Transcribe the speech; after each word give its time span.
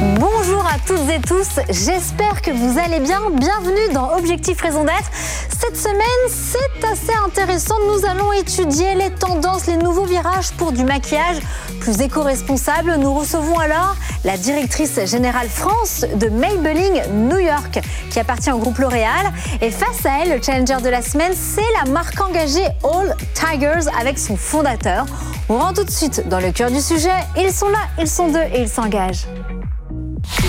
Bonjour 0.00 0.64
à 0.66 0.78
toutes 0.86 1.08
et 1.08 1.20
tous, 1.20 1.60
j'espère 1.70 2.42
que 2.42 2.50
vous 2.50 2.78
allez 2.78 3.00
bien. 3.00 3.20
Bienvenue 3.32 3.92
dans 3.92 4.16
Objectif 4.16 4.60
Raison 4.60 4.84
d'être. 4.84 5.10
Cette 5.58 5.76
semaine, 5.76 6.04
c'est 6.28 6.84
assez 6.84 7.16
intéressant. 7.24 7.76
Nous 7.86 8.04
allons 8.06 8.32
étudier 8.32 8.94
les 8.94 9.10
tendances, 9.10 9.66
les 9.66 9.76
nouveaux 9.76 10.04
virages 10.04 10.50
pour 10.58 10.72
du 10.72 10.84
maquillage 10.84 11.38
plus 11.80 12.00
éco-responsable. 12.00 12.96
Nous 12.98 13.14
recevons 13.14 13.58
alors 13.58 13.96
la 14.24 14.36
directrice 14.36 15.04
générale 15.06 15.48
France 15.48 16.04
de 16.16 16.28
Maybelline 16.28 17.28
New 17.28 17.38
York, 17.38 17.80
qui 18.10 18.18
appartient 18.18 18.50
au 18.50 18.58
groupe 18.58 18.78
L'Oréal. 18.78 19.32
Et 19.60 19.70
face 19.70 20.04
à 20.04 20.22
elle, 20.22 20.36
le 20.36 20.42
challenger 20.42 20.82
de 20.82 20.88
la 20.88 21.02
semaine, 21.02 21.32
c'est 21.34 21.62
la 21.84 21.90
marque 21.90 22.20
engagée 22.20 22.66
All 22.82 23.16
Tigers 23.34 23.88
avec 23.98 24.18
son 24.18 24.36
fondateur. 24.36 25.06
On 25.48 25.58
rentre 25.58 25.80
tout 25.80 25.84
de 25.84 25.90
suite 25.90 26.28
dans 26.28 26.40
le 26.40 26.52
cœur 26.52 26.70
du 26.70 26.80
sujet. 26.80 27.10
Ils 27.36 27.52
sont 27.52 27.68
là, 27.68 27.80
ils 27.98 28.08
sont 28.08 28.28
deux 28.28 28.42
et 28.52 28.62
ils 28.62 28.68
s'engagent. 28.68 29.26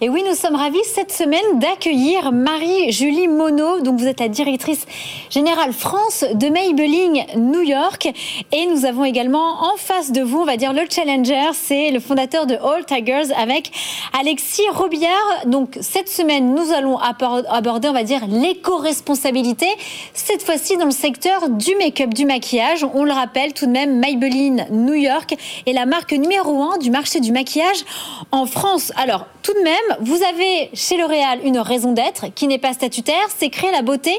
Et 0.00 0.08
oui, 0.08 0.24
nous 0.28 0.34
sommes 0.34 0.56
ravis 0.56 0.82
cette 0.84 1.12
semaine 1.12 1.60
d'accueillir 1.60 2.32
Marie-Julie 2.32 3.28
Monod. 3.28 3.84
Donc, 3.84 4.00
vous 4.00 4.06
êtes 4.06 4.18
la 4.18 4.28
directrice 4.28 4.86
générale 5.30 5.72
France 5.72 6.24
de 6.34 6.48
Maybelline 6.48 7.24
New 7.36 7.60
York. 7.60 8.08
Et 8.50 8.66
nous 8.66 8.86
avons 8.86 9.04
également 9.04 9.72
en 9.72 9.76
face 9.76 10.10
de 10.10 10.20
vous, 10.20 10.40
on 10.40 10.44
va 10.44 10.56
dire 10.56 10.72
le 10.72 10.82
challenger, 10.90 11.50
c'est 11.52 11.92
le 11.92 12.00
fondateur 12.00 12.46
de 12.46 12.54
All 12.54 12.84
Tigers 12.84 13.32
avec 13.36 13.70
Alexis 14.18 14.68
Robillard. 14.72 15.46
Donc, 15.46 15.78
cette 15.80 16.08
semaine, 16.08 16.54
nous 16.54 16.72
allons 16.72 16.98
aborder, 16.98 17.88
on 17.88 17.92
va 17.92 18.02
dire, 18.02 18.22
l'éco-responsabilité. 18.26 19.68
Cette 20.12 20.42
fois-ci 20.42 20.76
dans 20.76 20.86
le 20.86 20.90
secteur 20.90 21.48
du 21.50 21.76
make-up, 21.76 22.12
du 22.12 22.26
maquillage. 22.26 22.84
On 22.94 23.04
le 23.04 23.12
rappelle 23.12 23.52
tout 23.52 23.66
de 23.66 23.70
même, 23.70 24.00
Maybelline 24.00 24.66
New 24.70 24.94
York 24.94 25.36
est 25.66 25.72
la 25.72 25.86
marque 25.86 26.12
numéro 26.12 26.62
un 26.62 26.78
du 26.78 26.90
marché 26.90 27.20
du 27.20 27.30
maquillage 27.30 27.84
en 28.32 28.46
France. 28.46 28.92
Alors, 28.96 29.26
tout 29.42 29.52
de 29.52 29.62
même, 29.62 29.74
vous 30.00 30.22
avez 30.22 30.70
chez 30.74 30.96
L'Oréal 30.96 31.40
une 31.44 31.58
raison 31.58 31.92
d'être 31.92 32.26
qui 32.34 32.46
n'est 32.46 32.58
pas 32.58 32.72
statutaire, 32.72 33.26
c'est 33.36 33.50
créer 33.50 33.70
la 33.70 33.82
beauté 33.82 34.12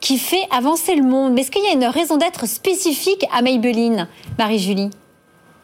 qui 0.00 0.18
fait 0.18 0.46
avancer 0.50 0.94
le 0.94 1.02
monde. 1.02 1.32
Mais 1.32 1.42
est-ce 1.42 1.50
qu'il 1.50 1.64
y 1.64 1.68
a 1.68 1.72
une 1.72 1.84
raison 1.84 2.16
d'être 2.16 2.46
spécifique 2.46 3.24
à 3.32 3.42
Maybelline, 3.42 4.08
Marie-Julie? 4.38 4.90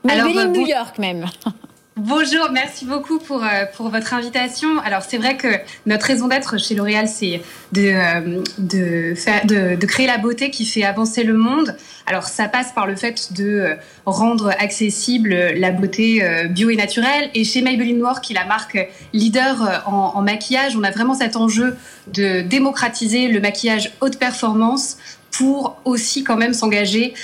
Maybelline 0.05 0.53
New 0.53 0.67
York 0.67 0.99
même. 0.99 1.27
Bonjour, 2.01 2.51
merci 2.53 2.85
beaucoup 2.85 3.19
pour, 3.19 3.43
euh, 3.43 3.65
pour 3.77 3.89
votre 3.89 4.15
invitation. 4.15 4.79
Alors 4.85 5.03
c'est 5.03 5.17
vrai 5.17 5.37
que 5.37 5.49
notre 5.85 6.07
raison 6.07 6.29
d'être 6.29 6.57
chez 6.57 6.77
L'Oréal, 6.77 7.09
c'est 7.09 7.43
de, 7.73 7.91
euh, 7.91 8.43
de, 8.59 9.17
faire, 9.17 9.45
de, 9.45 9.75
de, 9.75 9.87
créer 9.87 10.07
la 10.07 10.19
beauté 10.19 10.53
qui 10.53 10.65
fait 10.65 10.85
avancer 10.85 11.25
le 11.25 11.35
monde. 11.35 11.77
Alors 12.07 12.23
ça 12.23 12.47
passe 12.47 12.71
par 12.71 12.87
le 12.87 12.95
fait 12.95 13.33
de 13.33 13.45
euh, 13.45 13.75
rendre 14.07 14.51
accessible 14.61 15.31
la 15.31 15.73
beauté 15.73 16.23
bio 16.51 16.71
et 16.71 16.77
naturelle. 16.77 17.31
Et 17.35 17.43
chez 17.43 17.63
Maybelline 17.63 17.99
Noir, 17.99 18.21
qui 18.21 18.33
est 18.33 18.37
la 18.37 18.47
marque 18.47 18.79
leader 19.13 19.83
en, 19.87 20.13
en 20.15 20.23
maquillage, 20.23 20.77
on 20.77 20.85
a 20.85 20.93
vraiment 20.93 21.15
cet 21.15 21.35
enjeu 21.35 21.77
de 22.13 22.43
démocratiser 22.43 23.27
le 23.27 23.41
maquillage 23.41 23.91
haute 24.01 24.21
performance 24.21 24.99
pour 25.33 25.81
aussi 25.85 26.23
quand 26.23 26.37
même 26.37 26.55
s'engager 26.55 27.15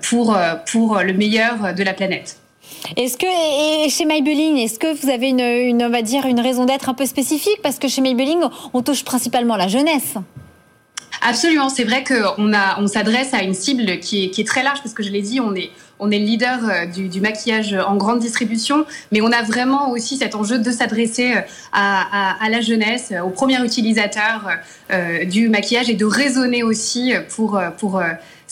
pour, 0.00 0.38
pour 0.70 1.00
le 1.02 1.12
meilleur 1.12 1.74
de 1.74 1.82
la 1.82 1.92
planète. 1.92 2.38
Est-ce 2.96 3.16
que 3.16 3.26
et 3.84 3.88
chez 3.88 4.04
Maybelline, 4.04 4.58
est-ce 4.58 4.78
que 4.78 4.94
vous 4.94 5.10
avez 5.10 5.28
une, 5.28 5.82
on 5.82 5.90
va 5.90 6.02
dire 6.02 6.26
une 6.26 6.40
raison 6.40 6.64
d'être 6.64 6.88
un 6.88 6.94
peu 6.94 7.06
spécifique? 7.06 7.60
Parce 7.62 7.78
que 7.78 7.88
chez 7.88 8.00
Maybelline, 8.00 8.48
on 8.74 8.82
touche 8.82 9.04
principalement 9.04 9.56
la 9.56 9.68
jeunesse. 9.68 10.14
Absolument, 11.22 11.68
c'est 11.68 11.84
vrai 11.84 12.04
qu'on 12.04 12.52
on 12.78 12.86
s'adresse 12.86 13.34
à 13.34 13.42
une 13.42 13.54
cible 13.54 13.98
qui 14.00 14.24
est, 14.24 14.46
très 14.46 14.62
large 14.62 14.80
parce 14.82 14.94
que 14.94 15.02
je 15.02 15.10
l'ai 15.10 15.22
dit, 15.22 15.40
on 15.40 15.54
est, 15.54 15.70
on 15.98 16.10
est 16.10 16.18
le 16.18 16.24
leader 16.24 16.58
euh, 16.62 16.86
du, 16.86 17.20
maquillage 17.20 17.74
en 17.74 17.96
grande 17.96 18.20
distribution, 18.20 18.84
mais 19.10 19.20
on 19.22 19.32
a 19.32 19.42
vraiment 19.42 19.90
aussi 19.90 20.16
cet 20.16 20.34
enjeu 20.34 20.58
de 20.58 20.70
s'adresser 20.70 21.32
euh, 21.32 21.40
à, 21.72 22.48
la 22.50 22.60
jeunesse, 22.60 23.12
aux 23.24 23.30
premiers 23.30 23.62
utilisateurs 23.64 24.48
euh, 24.92 25.24
du 25.24 25.48
maquillage 25.48 25.88
et 25.90 25.94
de 25.94 26.04
raisonner 26.04 26.62
aussi 26.62 27.12
pour, 27.34 27.60
pour 27.78 28.00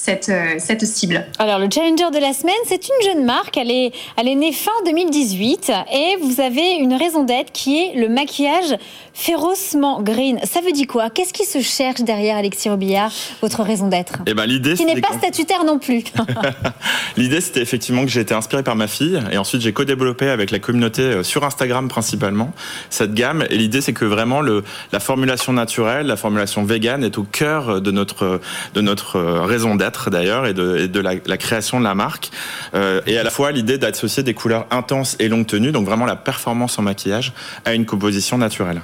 cette, 0.05 0.29
euh, 0.29 0.57
cette 0.59 0.85
cible. 0.85 1.25
Alors, 1.39 1.59
le 1.59 1.67
Challenger 1.73 2.11
de 2.13 2.19
la 2.19 2.35
semaine, 2.35 2.55
c'est 2.67 2.89
une 2.89 3.11
jeune 3.11 3.25
marque. 3.25 3.57
Elle 3.57 3.71
est, 3.71 3.91
elle 4.19 4.29
est 4.29 4.35
née 4.35 4.53
fin 4.53 4.71
2018 4.85 5.73
et 5.95 6.17
vous 6.21 6.43
avez 6.43 6.75
une 6.75 6.93
raison 6.93 7.25
d'être 7.25 7.53
qui 7.53 7.79
est 7.79 7.95
le 7.97 8.11
maquillage 8.11 8.77
férocement 9.15 10.03
green. 10.03 10.41
Ça 10.45 10.61
veut 10.61 10.73
dire 10.73 10.89
quoi? 10.89 11.09
Qu'est-ce 11.09 11.33
qui 11.33 11.47
se 11.47 11.63
cherche 11.63 12.03
derrière 12.03 12.37
Alexis 12.37 12.69
Robillard, 12.69 13.13
votre 13.41 13.63
raison 13.63 13.89
d'être? 13.89 14.19
Eh 14.27 14.35
ben, 14.35 14.45
l'idée, 14.45 14.75
Qui 14.75 14.85
n'est 14.85 15.01
pas 15.01 15.17
statutaire 15.17 15.65
non 15.65 15.79
plus. 15.79 16.05
l'idée, 17.17 17.41
c'était 17.41 17.63
effectivement 17.63 18.03
que 18.03 18.11
j'ai 18.11 18.21
été 18.21 18.35
inspiré 18.35 18.63
par 18.63 18.77
ma 18.77 18.89
fille 18.89 19.19
et 19.33 19.39
ensuite 19.39 19.63
j'ai 19.63 19.73
co-développé 19.73 20.29
avec 20.29 20.51
la 20.51 20.59
communauté 20.59 21.01
euh, 21.01 21.23
sur 21.23 21.45
Instagram 21.45 21.89
principalement 21.89 22.53
cette 22.91 23.15
gamme. 23.15 23.47
Et 23.49 23.57
l'idée, 23.57 23.81
c'est 23.81 23.95
que 23.95 24.05
vraiment 24.05 24.43
le, 24.43 24.65
la 24.93 25.01
formulation 25.01 25.55
naturelle, 25.55 26.09
la 26.09 26.17
formulation 26.17 26.63
vegan 26.65 27.03
est 27.03 27.17
au 27.17 27.23
cœur 27.23 27.81
de 27.81 27.91
notre, 27.91 28.43
de 28.75 28.81
notre 28.83 29.17
euh, 29.17 29.43
raison 29.43 29.77
d'être 29.77 29.94
d'ailleurs 30.11 30.47
et 30.47 30.55
de, 30.55 31.01
la, 31.01 31.37
création 31.37 31.79
de 31.79 31.85
la 31.85 31.95
marque. 31.95 32.31
Euh, 32.75 33.01
et 33.07 33.19
à 33.19 33.23
la 33.23 33.31
fois 33.31 33.53
l'idée 33.53 33.79
d'associer 33.79 34.23
des 34.23 34.35
couleurs 34.35 34.67
intenses 34.71 35.17
et 35.19 35.29
longues 35.29 35.47
tenues, 35.47 35.73
donc 35.73 35.87
vraiment 35.87 36.07
la 36.07 36.17
performance 36.17 36.79
en 36.79 36.83
maquillage, 36.83 37.33
à 37.65 37.75
une 37.75 37.87
composition 37.87 38.39
naturelle. 38.39 38.81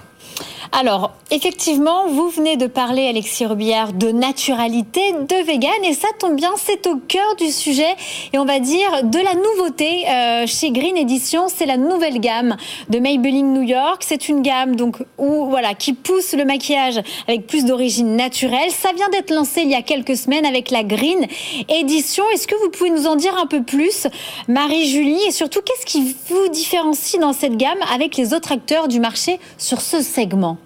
Alors, 0.73 1.13
effectivement, 1.33 2.07
vous 2.07 2.29
venez 2.29 2.57
de 2.57 2.69
parler, 2.69 3.09
Alexis 3.09 3.45
Robillard, 3.45 3.93
de 3.93 4.13
naturalité, 4.13 5.01
de 5.13 5.45
vegan, 5.45 5.85
et 5.85 5.95
ça 5.95 6.07
tombe 6.19 6.37
bien, 6.37 6.53
c'est 6.57 6.87
au 6.87 6.97
cœur 6.97 7.35
du 7.37 7.51
sujet, 7.51 7.97
et 8.33 8.39
on 8.39 8.45
va 8.45 8.61
dire 8.61 9.03
de 9.03 9.19
la 9.19 9.35
nouveauté 9.35 10.09
euh, 10.09 10.47
chez 10.47 10.71
Green 10.71 10.97
Edition, 10.97 11.47
c'est 11.49 11.67
la 11.67 11.77
nouvelle 11.77 12.21
gamme 12.21 12.57
de 12.89 13.01
Maybelline 13.01 13.53
New 13.53 13.63
York. 13.63 14.05
C'est 14.07 14.29
une 14.29 14.43
gamme 14.43 14.77
donc 14.77 14.99
où 15.19 15.47
voilà 15.47 15.75
qui 15.75 15.93
pousse 15.93 16.35
le 16.35 16.45
maquillage 16.45 17.01
avec 17.27 17.49
plus 17.49 17.65
d'origine 17.65 18.15
naturelle. 18.15 18.71
Ça 18.71 18.93
vient 18.93 19.09
d'être 19.09 19.35
lancé 19.35 19.63
il 19.63 19.71
y 19.71 19.75
a 19.75 19.83
quelques 19.83 20.17
semaines 20.17 20.47
avec 20.47 20.71
la 20.71 20.85
Green 20.85 21.27
Edition. 21.69 22.25
Est-ce 22.33 22.47
que 22.47 22.55
vous 22.63 22.71
pouvez 22.71 22.91
nous 22.91 23.07
en 23.07 23.17
dire 23.17 23.37
un 23.37 23.47
peu 23.47 23.63
plus, 23.63 24.07
Marie-Julie, 24.47 25.25
et 25.27 25.33
surtout 25.33 25.61
qu'est-ce 25.65 25.85
qui 25.85 26.15
vous 26.29 26.49
différencie 26.49 27.21
dans 27.21 27.33
cette 27.33 27.57
gamme 27.57 27.81
avec 27.93 28.17
les 28.17 28.35
autres 28.35 28.53
acteurs 28.53 28.87
du 28.87 29.01
marché 29.01 29.41
sur 29.59 29.81
ce 29.81 30.01
segment? 30.01 30.60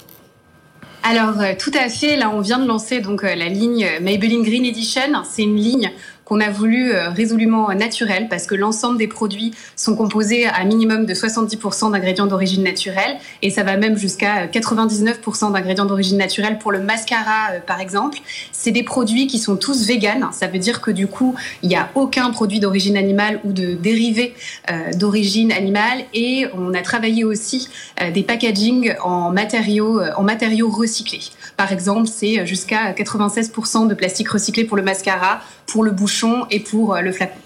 Alors 1.06 1.38
euh, 1.38 1.52
tout 1.58 1.70
à 1.74 1.90
fait, 1.90 2.16
là 2.16 2.30
on 2.30 2.40
vient 2.40 2.58
de 2.58 2.66
lancer 2.66 3.00
donc 3.00 3.24
euh, 3.24 3.34
la 3.34 3.48
ligne 3.48 3.86
Maybelline 4.00 4.42
Green 4.42 4.64
Edition. 4.64 5.22
C'est 5.22 5.42
une 5.42 5.56
ligne 5.56 5.92
qu'on 6.24 6.40
a 6.40 6.50
voulu 6.50 6.92
euh, 6.92 7.10
résolument 7.10 7.68
naturel 7.74 8.28
parce 8.28 8.46
que 8.46 8.54
l'ensemble 8.54 8.98
des 8.98 9.08
produits 9.08 9.52
sont 9.76 9.94
composés 9.94 10.46
à 10.46 10.64
minimum 10.64 11.06
de 11.06 11.14
70% 11.14 11.92
d'ingrédients 11.92 12.26
d'origine 12.26 12.62
naturelle 12.62 13.16
et 13.42 13.50
ça 13.50 13.62
va 13.62 13.76
même 13.76 13.96
jusqu'à 13.96 14.46
99% 14.46 15.52
d'ingrédients 15.52 15.84
d'origine 15.84 16.18
naturelle 16.18 16.58
pour 16.58 16.72
le 16.72 16.80
mascara 16.80 17.52
euh, 17.52 17.60
par 17.60 17.80
exemple. 17.80 18.18
C'est 18.52 18.70
des 18.70 18.82
produits 18.82 19.26
qui 19.26 19.38
sont 19.38 19.56
tous 19.56 19.86
véganes, 19.86 20.28
ça 20.32 20.46
veut 20.46 20.58
dire 20.58 20.80
que 20.80 20.90
du 20.90 21.06
coup 21.06 21.34
il 21.62 21.68
n'y 21.68 21.76
a 21.76 21.90
aucun 21.94 22.30
produit 22.30 22.60
d'origine 22.60 22.96
animale 22.96 23.40
ou 23.44 23.52
de 23.52 23.74
dérivé 23.74 24.34
euh, 24.70 24.92
d'origine 24.92 25.52
animale 25.52 26.04
et 26.14 26.46
on 26.54 26.74
a 26.74 26.82
travaillé 26.82 27.24
aussi 27.24 27.68
des 28.12 28.22
packaging 28.22 28.94
en 29.02 29.30
matériaux, 29.30 30.00
en 30.16 30.22
matériaux 30.22 30.70
recyclés. 30.70 31.20
Par 31.56 31.72
exemple, 31.72 32.08
c'est 32.08 32.46
jusqu'à 32.46 32.92
96% 32.92 33.86
de 33.86 33.94
plastique 33.94 34.28
recyclé 34.28 34.64
pour 34.64 34.76
le 34.76 34.82
mascara, 34.82 35.40
pour 35.66 35.84
le 35.84 35.90
bouchon 35.90 36.46
et 36.50 36.60
pour 36.60 36.94
euh, 36.94 37.00
le 37.00 37.12
flacon. 37.12 37.38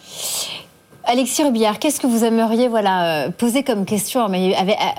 Alexis 1.11 1.43
Rubillard, 1.43 1.79
qu'est-ce 1.79 2.01
que 2.01 2.07
vous 2.07 2.23
aimeriez 2.23 2.69
voilà, 2.69 3.25
euh, 3.25 3.31
poser 3.31 3.63
comme 3.63 3.87
question 3.87 4.23
à 4.23 4.29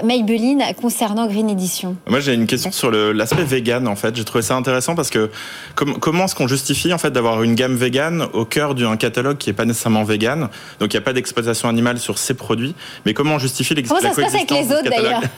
Maybelline 0.04 0.64
concernant 0.82 1.28
Green 1.28 1.52
Edition? 1.52 1.98
Moi, 2.08 2.20
j'ai 2.20 2.34
une 2.34 2.48
question 2.48 2.72
sur 2.72 2.90
l'aspect 2.90 3.44
vegan, 3.44 3.88
en 3.88 3.96
fait. 3.96 4.16
J'ai 4.16 4.24
trouvé 4.24 4.42
ça 4.42 4.56
intéressant 4.56 4.96
parce 4.96 5.12
que 5.12 5.30
comment 5.76 6.26
est-ce 6.26 6.34
qu'on 6.34 6.48
justifie 6.48 6.92
en 6.94 6.98
fait, 6.98 7.12
d'avoir 7.12 7.44
une 7.44 7.54
gamme 7.54 7.76
vegan 7.76 8.26
au 8.34 8.44
cœur 8.44 8.74
d'un 8.74 8.98
catalogue 8.98 9.38
qui 9.38 9.50
n'est 9.50 9.56
pas 9.56 9.66
nécessairement 9.66 10.04
vegan? 10.04 10.50
Donc, 10.80 10.92
il 10.92 10.98
n'y 10.98 11.04
a 11.04 11.06
pas 11.06 11.14
d'exploitation 11.14 11.70
animale 11.70 12.00
sur 12.00 12.18
ces 12.18 12.34
produits. 12.34 12.74
Mais 13.06 13.14
comment 13.14 13.36
on 13.36 13.40
justifie 13.40 13.76
la 13.76 13.84
coexistence 13.84 14.34
avec 14.34 14.50
les 14.50 14.66
autres, 14.72 14.90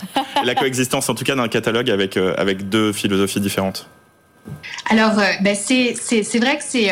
La 0.45 0.55
coexistence, 0.55 1.09
en 1.09 1.15
tout 1.15 1.25
cas, 1.25 1.35
d'un 1.35 1.49
catalogue 1.49 1.89
avec, 1.89 2.15
euh, 2.15 2.33
avec 2.37 2.69
deux 2.69 2.93
philosophies 2.93 3.41
différentes 3.41 3.89
alors, 4.89 5.19
euh, 5.19 5.23
bah, 5.41 5.53
c'est 5.53 5.93
vrai 6.39 6.57
que 6.57 6.63
c'est 6.67 6.89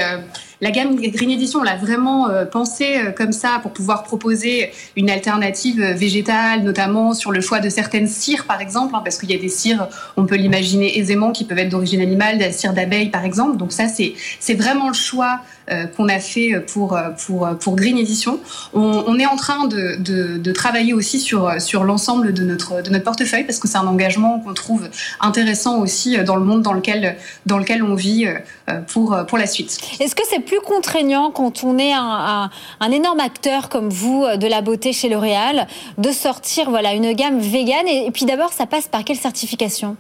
la 0.61 0.71
gamme 0.71 0.95
Green 0.95 1.31
Edition, 1.31 1.59
on 1.59 1.63
l'a 1.63 1.75
vraiment 1.75 2.27
pensé 2.51 3.00
comme 3.15 3.31
ça 3.31 3.59
pour 3.61 3.71
pouvoir 3.71 4.03
proposer 4.03 4.71
une 4.97 5.09
alternative 5.09 5.81
végétale, 5.81 6.63
notamment 6.63 7.13
sur 7.13 7.31
le 7.31 7.41
choix 7.41 7.59
de 7.59 7.69
certaines 7.69 8.07
cires, 8.07 8.45
par 8.45 8.61
exemple, 8.61 8.95
hein, 8.95 9.01
parce 9.03 9.17
qu'il 9.17 9.31
y 9.31 9.35
a 9.35 9.38
des 9.38 9.50
cires, 9.50 9.88
on 10.17 10.25
peut 10.25 10.35
l'imaginer 10.35 11.00
aisément, 11.00 11.31
qui 11.31 11.45
peuvent 11.45 11.59
être 11.59 11.69
d'origine 11.69 12.01
animale, 12.01 12.38
de 12.38 12.44
la 12.44 12.51
cire 12.51 12.73
d'abeille, 12.73 13.09
par 13.09 13.23
exemple. 13.23 13.57
Donc 13.57 13.71
ça, 13.71 13.85
c'est 13.88 14.53
vraiment 14.53 14.89
le 14.89 14.94
choix 14.94 15.39
euh, 15.39 15.58
qu'on 15.95 16.10
a 16.10 16.19
fait 16.19 16.60
pour, 16.62 16.98
pour, 17.25 17.48
pour 17.60 17.75
Green 17.75 17.98
Edition. 17.98 18.39
On, 18.74 19.18
est 19.19 19.25
en 19.25 19.36
train 19.36 19.68
de, 19.68 19.98
de, 19.98 20.51
travailler 20.51 20.94
aussi 20.94 21.19
sur, 21.19 21.62
sur 21.62 21.83
l'ensemble 21.83 22.33
de 22.33 22.44
notre, 22.44 22.81
de 22.81 22.89
notre 22.89 23.04
portefeuille 23.04 23.44
parce 23.44 23.60
que 23.60 23.68
c'est 23.68 23.77
un 23.77 23.88
engagement 23.88 24.39
qu'on 24.39 24.54
trouve 24.54 24.89
intéressant 25.19 25.80
aussi 25.80 26.18
dans 26.24 26.36
le 26.36 26.44
monde 26.44 26.62
dans 26.62 26.74
lequel, 26.74 27.18
dans 27.45 27.57
lequel 27.57 27.83
on 27.83 27.95
vit 27.95 28.25
euh, 28.25 28.81
pour, 28.88 29.18
pour 29.27 29.38
la 29.38 29.45
suite. 29.45 29.77
Est-ce 30.00 30.16
que 30.16 30.24
c'est 30.30 30.39
plus 30.39 30.60
contraignant 30.62 31.31
quand 31.31 31.63
on 31.63 31.77
est 31.77 31.94
un, 31.94 32.50
un, 32.80 32.92
énorme 32.92 33.19
acteur 33.19 33.69
comme 33.69 33.89
vous 33.89 34.25
de 34.38 34.48
la 34.48 34.62
beauté 34.62 34.94
chez 34.94 35.10
L'Oréal 35.10 35.68
de 35.98 36.12
sortir 36.12 36.69
voilà, 36.69 36.94
une 36.94 37.13
gamme 37.13 37.39
végane 37.39 37.88
et, 37.88 38.07
et 38.07 38.12
puis 38.12 38.25
d'abord, 38.25 38.54
ça 38.54 38.66
passe 38.66 38.88
par 38.88 39.04
quelle 39.04 39.18
certification? 39.18 39.98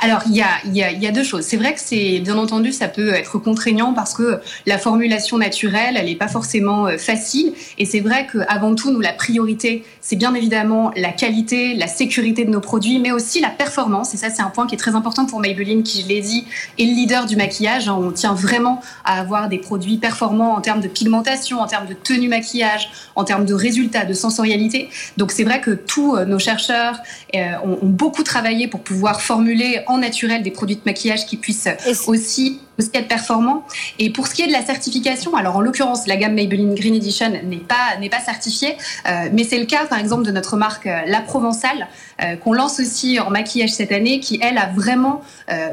Alors, 0.00 0.22
il 0.26 0.36
y 0.36 0.42
a, 0.42 0.46
y, 0.66 0.82
a, 0.82 0.92
y 0.92 1.06
a, 1.08 1.10
deux 1.10 1.24
choses. 1.24 1.44
C'est 1.44 1.56
vrai 1.56 1.74
que 1.74 1.80
c'est, 1.80 2.20
bien 2.20 2.38
entendu, 2.38 2.72
ça 2.72 2.86
peut 2.86 3.12
être 3.14 3.38
contraignant 3.38 3.94
parce 3.94 4.14
que 4.14 4.40
la 4.64 4.78
formulation 4.78 5.38
naturelle, 5.38 5.96
elle 5.96 6.06
n'est 6.06 6.14
pas 6.14 6.28
forcément 6.28 6.86
euh, 6.86 6.98
facile. 6.98 7.52
Et 7.78 7.84
c'est 7.84 7.98
vrai 7.98 8.28
qu'avant 8.32 8.76
tout, 8.76 8.92
nous, 8.92 9.00
la 9.00 9.12
priorité, 9.12 9.84
c'est 10.00 10.14
bien 10.14 10.34
évidemment 10.34 10.92
la 10.96 11.10
qualité, 11.10 11.74
la 11.74 11.88
sécurité 11.88 12.44
de 12.44 12.50
nos 12.50 12.60
produits, 12.60 13.00
mais 13.00 13.10
aussi 13.10 13.40
la 13.40 13.50
performance. 13.50 14.14
Et 14.14 14.16
ça, 14.16 14.30
c'est 14.30 14.40
un 14.40 14.50
point 14.50 14.68
qui 14.68 14.76
est 14.76 14.78
très 14.78 14.94
important 14.94 15.26
pour 15.26 15.40
Maybelline, 15.40 15.82
qui, 15.82 16.02
je 16.02 16.06
l'ai 16.06 16.20
dit, 16.20 16.46
est 16.78 16.84
le 16.84 16.92
leader 16.92 17.26
du 17.26 17.34
maquillage. 17.34 17.88
On 17.88 18.12
tient 18.12 18.34
vraiment 18.34 18.80
à 19.04 19.18
avoir 19.18 19.48
des 19.48 19.58
produits 19.58 19.96
performants 19.96 20.54
en 20.54 20.60
termes 20.60 20.80
de 20.80 20.88
pigmentation, 20.88 21.60
en 21.60 21.66
termes 21.66 21.86
de 21.86 21.94
tenue 21.94 22.28
maquillage, 22.28 22.88
en 23.16 23.24
termes 23.24 23.44
de 23.44 23.54
résultats, 23.54 24.04
de 24.04 24.14
sensorialité. 24.14 24.90
Donc, 25.16 25.32
c'est 25.32 25.44
vrai 25.44 25.60
que 25.60 25.72
tous 25.72 26.14
euh, 26.14 26.24
nos 26.24 26.38
chercheurs 26.38 27.00
euh, 27.34 27.38
ont, 27.64 27.78
ont 27.82 27.88
beaucoup 27.88 28.22
travaillé 28.22 28.68
pour 28.68 28.80
pouvoir 28.80 29.20
formuler 29.20 29.82
en 29.88 29.98
naturel 29.98 30.42
des 30.42 30.50
produits 30.50 30.76
de 30.76 30.82
maquillage 30.84 31.26
qui 31.26 31.36
puissent 31.36 31.68
aussi, 32.06 32.60
aussi 32.78 32.90
être 32.94 33.08
performants. 33.08 33.64
Et 33.98 34.10
pour 34.10 34.26
ce 34.26 34.34
qui 34.34 34.42
est 34.42 34.46
de 34.46 34.52
la 34.52 34.64
certification, 34.64 35.34
alors 35.34 35.56
en 35.56 35.60
l'occurrence, 35.60 36.06
la 36.06 36.16
gamme 36.16 36.34
Maybelline 36.34 36.74
Green 36.74 36.94
Edition 36.94 37.30
n'est 37.30 37.56
pas, 37.56 37.96
n'est 38.00 38.08
pas 38.08 38.20
certifiée, 38.20 38.76
euh, 39.08 39.28
mais 39.32 39.44
c'est 39.44 39.58
le 39.58 39.66
cas 39.66 39.86
par 39.86 39.98
exemple 39.98 40.24
de 40.24 40.30
notre 40.30 40.56
marque 40.56 40.86
euh, 40.86 41.00
La 41.06 41.20
Provençale, 41.20 41.88
euh, 42.22 42.36
qu'on 42.36 42.52
lance 42.52 42.78
aussi 42.80 43.18
en 43.18 43.30
maquillage 43.30 43.70
cette 43.70 43.92
année, 43.92 44.20
qui 44.20 44.38
elle 44.42 44.58
a 44.58 44.66
vraiment 44.74 45.22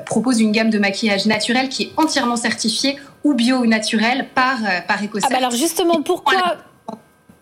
propose 0.05 0.39
une 0.39 0.51
gamme 0.51 0.69
de 0.69 0.79
maquillage 0.79 1.25
naturel 1.25 1.67
qui 1.67 1.83
est 1.83 1.91
entièrement 1.97 2.37
certifiée 2.37 2.97
ou 3.23 3.33
bio 3.33 3.57
ou 3.57 3.65
naturel 3.65 4.27
par, 4.33 4.57
par 4.87 5.03
EcoCert. 5.03 5.27
Ah 5.29 5.33
bah 5.33 5.37
alors 5.39 5.51
justement, 5.51 6.01
pourquoi 6.01 6.57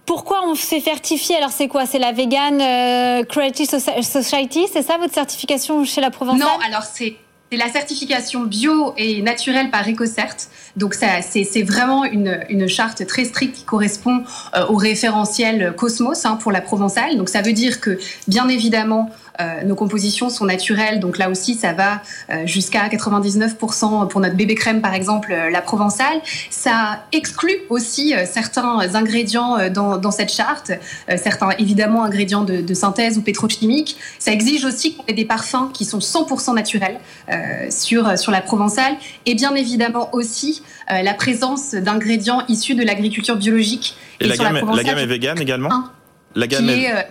pourquoi 0.05 0.41
on 0.45 0.55
se 0.55 0.65
fait 0.65 0.81
certifier 0.81 1.37
Alors 1.37 1.51
c'est 1.51 1.67
quoi? 1.67 1.85
C'est 1.85 1.99
la 1.99 2.11
Vegan 2.11 2.59
euh, 2.61 3.23
Creative 3.23 3.67
Society 3.67 4.65
C'est 4.71 4.81
ça 4.81 4.97
votre 4.97 5.13
certification 5.13 5.83
chez 5.85 6.01
la 6.01 6.11
Provençale? 6.11 6.39
Non, 6.39 6.59
alors 6.65 6.83
c'est 6.83 7.15
la 7.51 7.69
certification 7.69 8.41
bio 8.41 8.93
et 8.97 9.21
naturelle 9.21 9.69
par 9.69 9.87
EcoCert. 9.87 10.35
Donc 10.75 10.95
c'est 10.95 11.63
vraiment 11.63 12.03
une, 12.03 12.67
charte 12.67 13.05
très 13.05 13.25
stricte 13.25 13.55
qui 13.55 13.63
correspond 13.63 14.23
euh, 14.55 14.65
au 14.67 14.75
référentiel 14.75 15.73
Cosmos 15.77 16.25
hein, 16.25 16.37
pour 16.41 16.51
la 16.51 16.61
Provençale. 16.61 17.17
Donc 17.17 17.29
ça 17.29 17.41
veut 17.41 17.53
dire 17.53 17.79
que 17.79 17.99
bien 18.27 18.47
évidemment 18.49 19.09
nos 19.65 19.75
compositions 19.75 20.29
sont 20.29 20.45
naturelles, 20.45 20.99
donc 20.99 21.17
là 21.17 21.29
aussi 21.29 21.55
ça 21.55 21.73
va 21.73 22.01
euh, 22.29 22.45
jusqu'à 22.45 22.87
99% 22.87 24.07
pour 24.07 24.21
notre 24.21 24.35
bébé 24.35 24.55
crème 24.55 24.81
par 24.81 24.93
exemple, 24.93 25.31
euh, 25.31 25.49
la 25.49 25.61
provençale. 25.61 26.21
Ça 26.49 27.05
exclut 27.11 27.57
aussi 27.69 28.13
certains 28.25 28.95
ingrédients 28.95 29.69
dans, 29.69 29.97
dans, 29.97 30.11
cette 30.11 30.31
charte, 30.31 30.71
certains 31.17 31.49
évidemment 31.57 32.03
ingrédients 32.03 32.43
de, 32.43 32.61
de, 32.61 32.73
synthèse 32.73 33.17
ou 33.17 33.21
pétrochimiques. 33.21 33.97
Ça 34.19 34.31
exige 34.31 34.65
aussi 34.65 34.95
qu'on 34.95 35.05
ait 35.07 35.13
des 35.13 35.25
parfums 35.25 35.71
qui 35.73 35.85
sont 35.85 35.99
100% 35.99 36.53
naturels 36.55 36.99
sur, 37.69 38.17
sur 38.17 38.31
la 38.31 38.41
provençale 38.41 38.93
et 39.25 39.35
bien 39.35 39.55
évidemment 39.55 40.09
aussi 40.13 40.63
la 40.89 41.13
présence 41.13 41.73
d'ingrédients 41.73 42.43
issus 42.47 42.75
de 42.75 42.83
l'agriculture 42.83 43.35
biologique. 43.35 43.95
Et, 44.19 44.27
la, 44.27 44.37
gamme, 44.37 44.75
la, 44.75 44.83
gamme, 44.83 44.99
est 44.99 45.05
végane 45.05 45.41
également 45.41 45.69
La 46.35 46.47
gamme 46.47 46.69
est... 46.69 47.07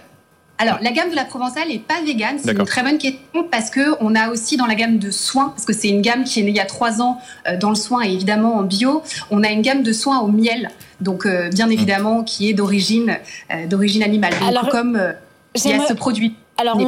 Alors, 0.59 0.79
la 0.81 0.93
gamme 0.93 1.11
de 1.11 1.17
la 1.17 1.25
Provençale 1.25 1.69
n'est 1.69 1.79
pas 1.79 2.01
végane. 2.05 2.37
C'est 2.39 2.53
une 2.53 2.65
très 2.65 2.83
bonne 2.83 2.99
question 2.99 3.45
parce 3.51 3.69
que 3.69 3.97
on 4.01 4.15
a 4.15 4.29
aussi 4.29 4.57
dans 4.57 4.67
la 4.67 4.75
gamme 4.75 4.99
de 4.99 5.11
soins, 5.11 5.49
parce 5.49 5.65
que 5.65 5.73
c'est 5.73 5.89
une 5.89 6.03
gamme 6.03 6.25
qui 6.25 6.41
est 6.41 6.43
née 6.45 6.51
il 6.51 6.57
y 6.57 6.61
a 6.61 6.67
trois 6.67 7.01
ans 7.01 7.19
euh, 7.49 7.57
dans 7.57 7.71
le 7.71 7.75
soin 7.75 8.05
et 8.05 8.13
évidemment 8.13 8.57
en 8.57 8.63
bio, 8.63 9.03
on 9.31 9.43
a 9.43 9.51
une 9.51 9.63
gamme 9.63 9.83
de 9.83 9.93
soins 9.93 10.21
au 10.21 10.29
miel, 10.29 10.71
donc 11.01 11.27
euh, 11.27 11.49
bien 11.49 11.67
mmh. 11.67 11.73
évidemment 11.73 12.23
qui 12.23 12.49
est 12.49 12.53
d'origine 12.53 13.17
euh, 13.53 13.67
d'origine 13.67 14.03
animale. 14.03 14.35
Donc, 14.39 14.49
Alors, 14.49 14.69
comme 14.69 15.15
il 15.55 15.71
y 15.71 15.73
a 15.73 15.87
ce 15.87 15.95
produit 15.95 16.35
alors, 16.59 16.79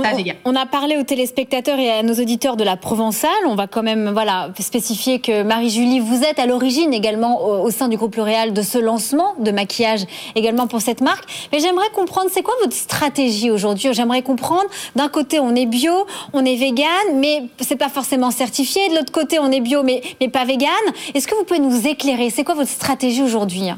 on, 0.44 0.54
a 0.54 0.66
parlé 0.66 0.96
aux 0.96 1.02
téléspectateurs 1.02 1.78
et 1.78 1.90
à 1.90 2.02
nos 2.02 2.14
auditeurs 2.14 2.56
de 2.56 2.62
la 2.62 2.76
Provençale. 2.76 3.30
On 3.46 3.54
va 3.54 3.66
quand 3.66 3.82
même 3.82 4.10
voilà, 4.10 4.50
spécifier 4.60 5.20
que 5.20 5.42
Marie-Julie, 5.42 6.00
vous 6.00 6.22
êtes 6.22 6.38
à 6.38 6.46
l'origine 6.46 6.92
également 6.92 7.62
au, 7.62 7.70
sein 7.70 7.88
du 7.88 7.96
groupe 7.96 8.14
L'Oréal 8.14 8.52
de 8.52 8.62
ce 8.62 8.78
lancement 8.78 9.34
de 9.38 9.50
maquillage 9.50 10.04
également 10.36 10.66
pour 10.66 10.80
cette 10.80 11.00
marque. 11.00 11.24
Mais 11.50 11.60
j'aimerais 11.60 11.88
comprendre, 11.94 12.30
c'est 12.32 12.42
quoi 12.42 12.54
votre 12.62 12.74
stratégie 12.74 13.50
aujourd'hui? 13.50 13.88
J'aimerais 13.92 14.22
comprendre, 14.22 14.68
d'un 14.94 15.08
côté, 15.08 15.40
on 15.40 15.54
est 15.56 15.66
bio, 15.66 16.06
on 16.34 16.44
est 16.44 16.56
vegan, 16.56 16.86
mais 17.16 17.44
c'est 17.60 17.76
pas 17.76 17.88
forcément 17.88 18.30
certifié. 18.30 18.88
De 18.90 18.96
l'autre 18.96 19.12
côté, 19.12 19.38
on 19.40 19.50
est 19.50 19.60
bio, 19.60 19.82
mais, 19.82 20.02
mais 20.20 20.28
pas 20.28 20.44
vegan. 20.44 20.70
Est-ce 21.14 21.26
que 21.26 21.34
vous 21.34 21.44
pouvez 21.44 21.60
nous 21.60 21.88
éclairer? 21.88 22.30
C'est 22.30 22.44
quoi 22.44 22.54
votre 22.54 22.70
stratégie 22.70 23.22
aujourd'hui? 23.22 23.70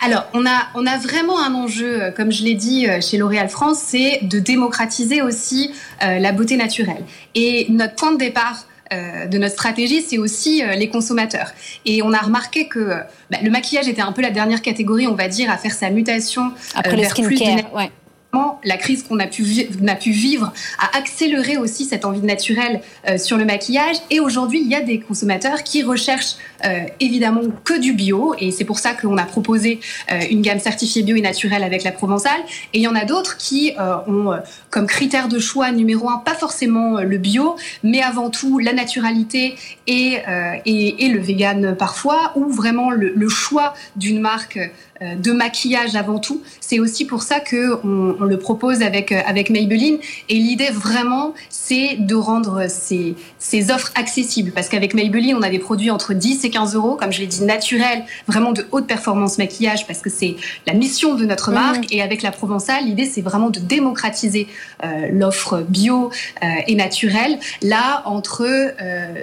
Alors, 0.00 0.26
on 0.34 0.44
a, 0.46 0.68
on 0.74 0.86
a 0.86 0.98
vraiment 0.98 1.42
un 1.42 1.54
enjeu, 1.54 2.02
euh, 2.02 2.10
comme 2.10 2.30
je 2.30 2.42
l'ai 2.44 2.54
dit 2.54 2.86
euh, 2.86 3.00
chez 3.00 3.16
L'Oréal 3.16 3.48
France, 3.48 3.78
c'est 3.84 4.20
de 4.22 4.38
démocratiser 4.38 5.22
aussi 5.22 5.72
euh, 6.02 6.18
la 6.18 6.32
beauté 6.32 6.56
naturelle. 6.56 7.04
Et 7.34 7.66
notre 7.70 7.94
point 7.94 8.12
de 8.12 8.18
départ, 8.18 8.66
de 8.92 9.36
notre 9.38 9.54
stratégie, 9.54 10.00
c'est 10.00 10.16
aussi 10.16 10.62
les 10.76 10.88
consommateurs. 10.88 11.50
Et 11.86 12.02
on 12.02 12.12
a 12.12 12.20
remarqué 12.20 12.68
que 12.68 12.90
bah, 13.32 13.38
le 13.42 13.50
maquillage 13.50 13.88
était 13.88 14.00
un 14.00 14.12
peu 14.12 14.22
la 14.22 14.30
dernière 14.30 14.62
catégorie, 14.62 15.08
on 15.08 15.16
va 15.16 15.26
dire, 15.26 15.50
à 15.50 15.56
faire 15.56 15.72
sa 15.72 15.90
mutation 15.90 16.52
après 16.72 16.96
le 16.96 17.02
skincare. 17.02 17.74
Ouais 17.74 17.90
la 18.64 18.76
crise 18.76 19.02
qu'on 19.02 19.18
a 19.18 19.26
pu, 19.26 19.42
vivre 19.42 20.52
a 20.78 20.96
accéléré 20.96 21.56
aussi 21.56 21.84
cette 21.84 22.04
envie 22.04 22.20
de 22.20 22.26
naturel 22.26 22.80
euh, 23.08 23.18
sur 23.18 23.36
le 23.36 23.44
maquillage. 23.44 23.96
Et 24.10 24.20
aujourd'hui, 24.20 24.60
il 24.60 24.68
y 24.68 24.74
a 24.74 24.80
des 24.80 25.00
consommateurs 25.00 25.62
qui 25.62 25.82
recherchent 25.82 26.36
euh, 26.64 26.80
évidemment 27.00 27.42
que 27.64 27.78
du 27.78 27.92
bio. 27.92 28.34
Et 28.38 28.50
c'est 28.50 28.64
pour 28.64 28.78
ça 28.78 28.94
qu'on 28.94 29.16
a 29.18 29.24
proposé 29.24 29.80
euh, 30.10 30.20
une 30.30 30.42
gamme 30.42 30.58
certifiée 30.58 31.02
bio 31.02 31.16
et 31.16 31.20
naturelle 31.20 31.62
avec 31.62 31.84
la 31.84 31.92
Provençale. 31.92 32.40
Et 32.72 32.78
il 32.78 32.82
y 32.82 32.88
en 32.88 32.94
a 32.94 33.04
d'autres 33.04 33.36
qui 33.36 33.72
ont 33.78 34.32
comme 34.70 34.86
critère 34.86 35.28
de 35.28 35.38
choix 35.38 35.70
numéro 35.72 36.08
un, 36.08 36.18
pas 36.18 36.34
forcément 36.34 37.00
le 37.00 37.18
bio, 37.18 37.56
mais 37.82 38.02
avant 38.02 38.30
tout 38.30 38.58
la 38.58 38.72
naturalité 38.72 39.56
et, 39.86 40.18
le 40.26 41.18
vegan 41.18 41.76
parfois, 41.76 42.32
ou 42.36 42.48
vraiment 42.48 42.90
le, 42.90 43.28
choix 43.28 43.74
d'une 43.96 44.20
marque 44.20 44.58
de 45.00 45.32
maquillage 45.32 45.94
avant 45.94 46.18
tout. 46.18 46.42
C'est 46.60 46.78
aussi 46.78 47.04
pour 47.04 47.22
ça 47.22 47.40
que 47.40 47.78
on, 47.84 48.24
le 48.24 48.38
propose 48.38 48.82
avec 48.82 49.12
euh, 49.12 49.20
avec 49.26 49.50
Maybelline. 49.50 49.98
Et 50.28 50.34
l'idée 50.34 50.70
vraiment, 50.70 51.34
c'est 51.50 51.96
de 51.98 52.14
rendre 52.14 52.68
ces, 52.68 53.14
ces 53.38 53.70
offres 53.70 53.92
accessibles. 53.94 54.52
Parce 54.52 54.68
qu'avec 54.68 54.94
Maybelline, 54.94 55.36
on 55.36 55.42
a 55.42 55.50
des 55.50 55.58
produits 55.58 55.90
entre 55.90 56.14
10 56.14 56.44
et 56.44 56.50
15 56.50 56.74
euros, 56.74 56.96
comme 56.96 57.12
je 57.12 57.20
l'ai 57.20 57.26
dit, 57.26 57.44
naturels, 57.44 58.04
vraiment 58.26 58.52
de 58.52 58.66
haute 58.72 58.86
performance 58.86 59.38
maquillage, 59.38 59.86
parce 59.86 60.00
que 60.00 60.10
c'est 60.10 60.36
la 60.66 60.72
mission 60.72 61.14
de 61.14 61.26
notre 61.26 61.52
marque. 61.52 61.92
Et 61.92 62.02
avec 62.02 62.22
la 62.22 62.30
Provençale, 62.30 62.84
l'idée, 62.84 63.06
c'est 63.06 63.22
vraiment 63.22 63.50
de 63.50 63.60
démocratiser 63.60 64.46
euh, 64.84 65.08
l'offre 65.12 65.64
bio 65.68 66.10
et 66.66 66.74
naturelle, 66.74 67.38
là, 67.62 68.02
entre 68.04 68.46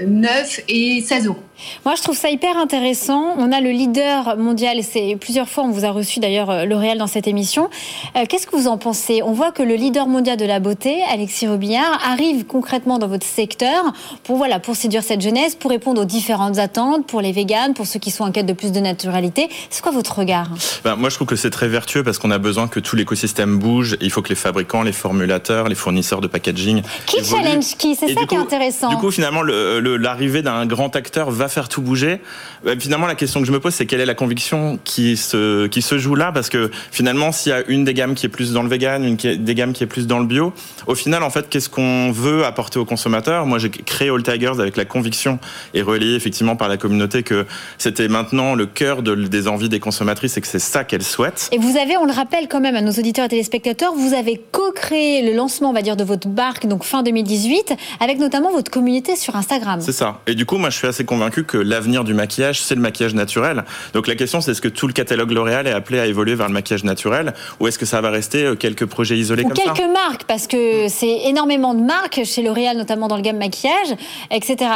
9 0.05 0.59
et 0.67 1.01
16 1.01 1.27
euros. 1.27 1.43
Moi, 1.85 1.95
je 1.95 2.01
trouve 2.01 2.17
ça 2.17 2.29
hyper 2.29 2.57
intéressant. 2.57 3.35
On 3.37 3.51
a 3.51 3.61
le 3.61 3.69
leader 3.69 4.37
mondial, 4.37 4.79
c'est 4.83 5.17
plusieurs 5.19 5.49
fois, 5.49 5.63
on 5.63 5.71
vous 5.71 5.85
a 5.85 5.91
reçu 5.91 6.19
d'ailleurs 6.19 6.49
euh, 6.49 6.65
L'Oréal 6.65 6.97
dans 6.97 7.07
cette 7.07 7.27
émission. 7.27 7.69
Euh, 8.15 8.25
qu'est-ce 8.27 8.47
que 8.47 8.55
vous 8.55 8.67
en 8.67 8.77
pensez? 8.77 9.21
On 9.23 9.31
voit 9.31 9.51
que 9.51 9.63
le 9.63 9.75
leader 9.75 10.07
mondial 10.07 10.37
de 10.37 10.45
la 10.45 10.59
beauté, 10.59 11.01
Alexis 11.11 11.47
Robillard, 11.47 11.99
arrive 12.05 12.45
concrètement 12.45 12.99
dans 12.99 13.07
votre 13.07 13.25
secteur 13.25 13.93
pour, 14.23 14.37
voilà, 14.37 14.59
pour 14.59 14.75
séduire 14.75 15.03
cette 15.03 15.21
jeunesse, 15.21 15.55
pour 15.55 15.71
répondre 15.71 16.01
aux 16.01 16.05
différentes 16.05 16.57
attentes, 16.57 17.05
pour 17.05 17.21
les 17.21 17.31
véganes, 17.31 17.73
pour 17.73 17.85
ceux 17.85 17.99
qui 17.99 18.11
sont 18.11 18.23
en 18.23 18.31
quête 18.31 18.45
de 18.45 18.53
plus 18.53 18.71
de 18.71 18.79
naturalité. 18.79 19.49
C'est 19.69 19.81
quoi 19.81 19.91
votre 19.91 20.19
regard? 20.19 20.49
Ben, 20.83 20.95
Moi, 20.95 21.09
je 21.09 21.15
trouve 21.15 21.27
que 21.27 21.35
c'est 21.35 21.49
très 21.49 21.67
vertueux 21.67 22.03
parce 22.03 22.17
qu'on 22.17 22.31
a 22.31 22.39
besoin 22.39 22.67
que 22.67 22.79
tout 22.79 22.95
l'écosystème 22.95 23.57
bouge. 23.57 23.97
Il 24.01 24.11
faut 24.11 24.21
que 24.21 24.29
les 24.29 24.35
fabricants, 24.35 24.81
les 24.81 24.91
formulateurs, 24.91 25.67
les 25.67 25.75
fournisseurs 25.75 26.21
de 26.21 26.27
packaging. 26.27 26.81
Qui 27.05 27.23
challenge 27.23 27.75
qui? 27.77 27.95
C'est 27.95 28.13
ça 28.13 28.25
qui 28.25 28.35
est 28.35 28.37
intéressant. 28.37 28.89
Du 28.89 28.97
coup, 28.97 29.11
finalement, 29.11 29.43
l'arrivée 29.43 30.41
d'un 30.41 30.65
grand 30.65 30.95
acteur 30.95 31.31
va 31.31 31.42
faire 31.47 31.69
tout 31.69 31.81
bouger. 31.81 32.19
Bah, 32.63 32.71
finalement, 32.79 33.07
la 33.07 33.15
question 33.15 33.39
que 33.41 33.47
je 33.47 33.51
me 33.51 33.59
pose, 33.59 33.73
c'est 33.73 33.85
quelle 33.85 34.01
est 34.01 34.05
la 34.05 34.15
conviction 34.15 34.79
qui 34.83 35.17
se, 35.17 35.67
qui 35.67 35.81
se 35.81 35.97
joue 35.97 36.15
là? 36.15 36.31
Parce 36.31 36.49
que 36.49 36.71
finalement, 36.91 37.31
s'il 37.31 37.51
y 37.51 37.53
a 37.53 37.63
une 37.67 37.83
des 37.83 37.93
gammes 37.93 38.15
qui 38.15 38.25
est 38.25 38.29
plus 38.29 38.53
dans 38.53 38.63
le 38.63 38.69
vegan, 38.69 39.03
une 39.03 39.15
des 39.15 39.55
gammes 39.55 39.73
qui 39.73 39.83
est 39.83 39.87
plus 39.87 40.07
dans 40.07 40.19
le 40.19 40.25
bio, 40.25 40.53
au 40.87 40.95
final, 40.95 41.23
en 41.23 41.29
fait, 41.29 41.49
qu'est-ce 41.49 41.69
qu'on 41.69 42.11
veut 42.11 42.45
apporter 42.45 42.79
aux 42.79 42.85
consommateurs? 42.85 43.45
Moi, 43.45 43.59
j'ai 43.59 43.69
créé 43.69 44.09
All 44.09 44.23
Tigers 44.23 44.59
avec 44.59 44.77
la 44.77 44.85
conviction 44.85 45.39
et 45.73 45.81
relayé 45.81 46.15
effectivement 46.15 46.55
par 46.55 46.69
la 46.69 46.77
communauté 46.77 47.23
que 47.23 47.45
c'était 47.77 48.07
maintenant 48.07 48.55
le 48.55 48.65
cœur 48.65 49.01
de, 49.01 49.15
des 49.15 49.47
envies 49.47 49.69
des 49.69 49.79
consommatrices 49.79 50.37
et 50.37 50.41
que 50.41 50.47
c'est 50.47 50.59
ça 50.59 50.83
qu'elles 50.83 51.03
souhaitent. 51.03 51.49
Et 51.51 51.57
vous 51.57 51.77
avez, 51.77 51.97
on 51.97 52.05
le 52.05 52.13
rappelle 52.13 52.47
quand 52.47 52.59
même 52.59 52.75
à 52.75 52.81
nos 52.81 52.91
auditeurs 52.91 53.25
et 53.25 53.29
téléspectateurs, 53.29 53.93
vous 53.93 54.13
avez 54.13 54.41
co-créé 54.51 55.23
le 55.29 55.35
lancement, 55.35 55.69
on 55.69 55.73
va 55.73 55.81
dire, 55.81 55.95
de 55.95 56.03
votre 56.03 56.27
barque, 56.27 56.67
donc 56.67 56.83
fin 56.83 57.03
2018, 57.03 57.73
avec 57.99 58.19
notamment 58.19 58.51
votre 58.51 58.71
communauté 58.71 59.15
sur 59.15 59.35
Instagram. 59.35 59.79
C'est 59.81 59.91
ça. 59.91 60.21
Et 60.27 60.35
du 60.35 60.45
coup, 60.45 60.57
moi, 60.57 60.69
je 60.69 60.77
suis 60.77 60.87
assez 60.87 61.05
convaincu 61.05 61.32
que 61.41 61.57
l'avenir 61.57 62.03
du 62.03 62.13
maquillage, 62.13 62.61
c'est 62.61 62.75
le 62.75 62.81
maquillage 62.81 63.15
naturel. 63.15 63.63
Donc 63.93 64.07
la 64.07 64.15
question, 64.15 64.41
c'est 64.41 64.51
est-ce 64.51 64.61
que 64.61 64.67
tout 64.67 64.87
le 64.87 64.93
catalogue 64.93 65.31
L'Oréal 65.31 65.67
est 65.67 65.71
appelé 65.71 65.99
à 65.99 66.05
évoluer 66.05 66.35
vers 66.35 66.47
le 66.47 66.53
maquillage 66.53 66.83
naturel 66.83 67.33
ou 67.59 67.67
est-ce 67.67 67.79
que 67.79 67.85
ça 67.85 68.01
va 68.01 68.11
rester 68.11 68.43
euh, 68.43 68.55
quelques 68.55 68.85
projets 68.85 69.17
isolés 69.17 69.43
ou 69.43 69.49
comme 69.49 69.57
quelques 69.57 69.91
marques, 69.91 70.25
parce 70.25 70.47
que 70.47 70.87
c'est 70.89 71.23
énormément 71.25 71.73
de 71.73 71.81
marques 71.81 72.21
chez 72.23 72.43
L'Oréal, 72.43 72.77
notamment 72.77 73.07
dans 73.07 73.17
le 73.17 73.23
gamme 73.23 73.37
maquillage, 73.37 73.95
etc. 74.29 74.69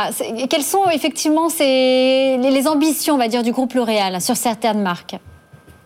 Quelles 0.49 0.63
sont 0.63 0.89
effectivement 0.89 1.49
les 1.59 2.63
ambitions, 2.67 3.15
on 3.15 3.17
va 3.17 3.27
dire, 3.27 3.43
du 3.43 3.51
groupe 3.51 3.73
L'Oréal 3.73 4.19
sur 4.21 4.35
certaines 4.35 4.81
marques? 4.81 5.15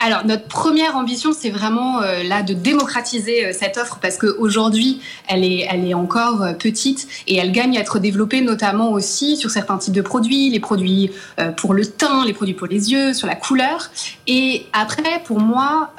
Alors 0.03 0.25
notre 0.25 0.45
première 0.45 0.95
ambition, 0.95 1.31
c'est 1.31 1.51
vraiment 1.51 2.01
euh, 2.01 2.23
là 2.23 2.41
de 2.41 2.55
démocratiser 2.55 3.45
euh, 3.45 3.51
cette 3.53 3.77
offre 3.77 3.99
parce 4.01 4.17
qu'aujourd'hui, 4.17 4.99
elle 5.27 5.43
est, 5.43 5.67
elle 5.69 5.87
est 5.87 5.93
encore 5.93 6.41
euh, 6.41 6.53
petite 6.53 7.07
et 7.27 7.37
elle 7.37 7.51
gagne 7.51 7.77
à 7.77 7.81
être 7.81 7.99
développée 7.99 8.41
notamment 8.41 8.91
aussi 8.93 9.37
sur 9.37 9.51
certains 9.51 9.77
types 9.77 9.93
de 9.93 10.01
produits, 10.01 10.49
les 10.49 10.59
produits 10.59 11.11
pour 11.57 11.73
le 11.73 11.85
teint, 11.85 12.25
les 12.25 12.33
produits 12.33 12.53
pour 12.55 12.67
les 12.67 12.91
yeux, 12.91 13.13
sur 13.13 13.27
la 13.27 13.35
couleur. 13.35 13.91
Et 14.25 14.65
après, 14.73 15.21
pour 15.25 15.39
moi, 15.39 15.93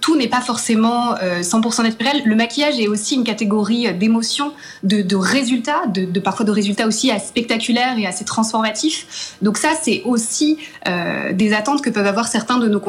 tout 0.00 0.16
n'est 0.16 0.28
pas 0.28 0.40
forcément 0.40 1.14
100% 1.14 1.82
naturel. 1.82 2.22
Le 2.24 2.34
maquillage 2.34 2.78
est 2.78 2.88
aussi 2.88 3.14
une 3.14 3.24
catégorie 3.24 3.92
d'émotions, 3.94 4.52
de, 4.82 5.16
résultats, 5.16 5.86
de, 5.86 6.04
de, 6.04 6.20
parfois 6.20 6.44
de 6.44 6.50
résultats 6.50 6.86
aussi 6.86 7.10
assez 7.10 7.28
spectaculaires 7.28 7.98
et 7.98 8.06
assez 8.06 8.24
transformatifs. 8.24 9.36
Donc 9.42 9.58
ça, 9.58 9.70
c'est 9.80 10.02
aussi 10.04 10.58
des 11.32 11.52
attentes 11.52 11.82
que 11.82 11.90
peuvent 11.90 12.06
avoir 12.06 12.28
certains 12.28 12.58
de 12.58 12.68
nos 12.68 12.80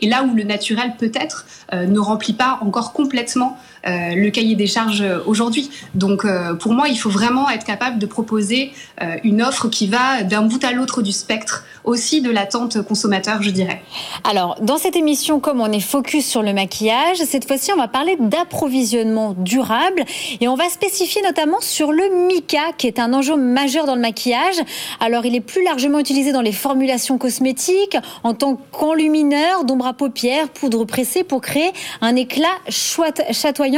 et 0.00 0.08
là 0.08 0.24
où 0.24 0.34
le 0.34 0.42
naturel 0.42 0.94
peut-être 0.98 1.46
euh, 1.72 1.86
ne 1.86 1.98
remplit 1.98 2.32
pas 2.32 2.58
encore 2.60 2.92
complètement 2.92 3.56
le 3.86 4.30
cahier 4.30 4.54
des 4.54 4.66
charges 4.66 5.04
aujourd'hui. 5.26 5.70
Donc 5.94 6.24
euh, 6.24 6.54
pour 6.54 6.72
moi, 6.72 6.88
il 6.88 6.96
faut 6.96 7.10
vraiment 7.10 7.50
être 7.50 7.64
capable 7.64 7.98
de 7.98 8.06
proposer 8.06 8.72
euh, 9.00 9.16
une 9.24 9.42
offre 9.42 9.68
qui 9.68 9.86
va 9.86 10.22
d'un 10.22 10.42
bout 10.42 10.62
à 10.64 10.72
l'autre 10.72 11.02
du 11.02 11.12
spectre, 11.12 11.64
aussi 11.84 12.20
de 12.20 12.30
l'attente 12.30 12.82
consommateur, 12.82 13.42
je 13.42 13.50
dirais. 13.50 13.82
Alors, 14.24 14.56
dans 14.60 14.78
cette 14.78 14.96
émission, 14.96 15.40
comme 15.40 15.60
on 15.60 15.70
est 15.72 15.80
focus 15.80 16.26
sur 16.26 16.42
le 16.42 16.52
maquillage, 16.52 17.18
cette 17.18 17.46
fois-ci, 17.46 17.72
on 17.72 17.76
va 17.76 17.88
parler 17.88 18.16
d'approvisionnement 18.18 19.34
durable 19.38 20.04
et 20.40 20.48
on 20.48 20.54
va 20.54 20.68
spécifier 20.68 21.22
notamment 21.22 21.60
sur 21.60 21.92
le 21.92 22.28
mica, 22.28 22.72
qui 22.78 22.86
est 22.86 22.98
un 22.98 23.12
enjeu 23.12 23.36
majeur 23.36 23.86
dans 23.86 23.94
le 23.94 24.00
maquillage. 24.00 24.56
Alors, 25.00 25.26
il 25.26 25.34
est 25.34 25.40
plus 25.40 25.64
largement 25.64 25.98
utilisé 25.98 26.32
dans 26.32 26.40
les 26.40 26.52
formulations 26.52 27.18
cosmétiques 27.18 27.96
en 28.22 28.34
tant 28.34 28.58
qu'enlumineur, 28.70 29.64
d'ombre 29.64 29.86
à 29.86 29.92
paupières, 29.92 30.48
poudre 30.48 30.84
pressée 30.84 31.24
pour 31.24 31.40
créer 31.40 31.72
un 32.00 32.16
éclat 32.16 32.48
chatoyant 32.68 33.71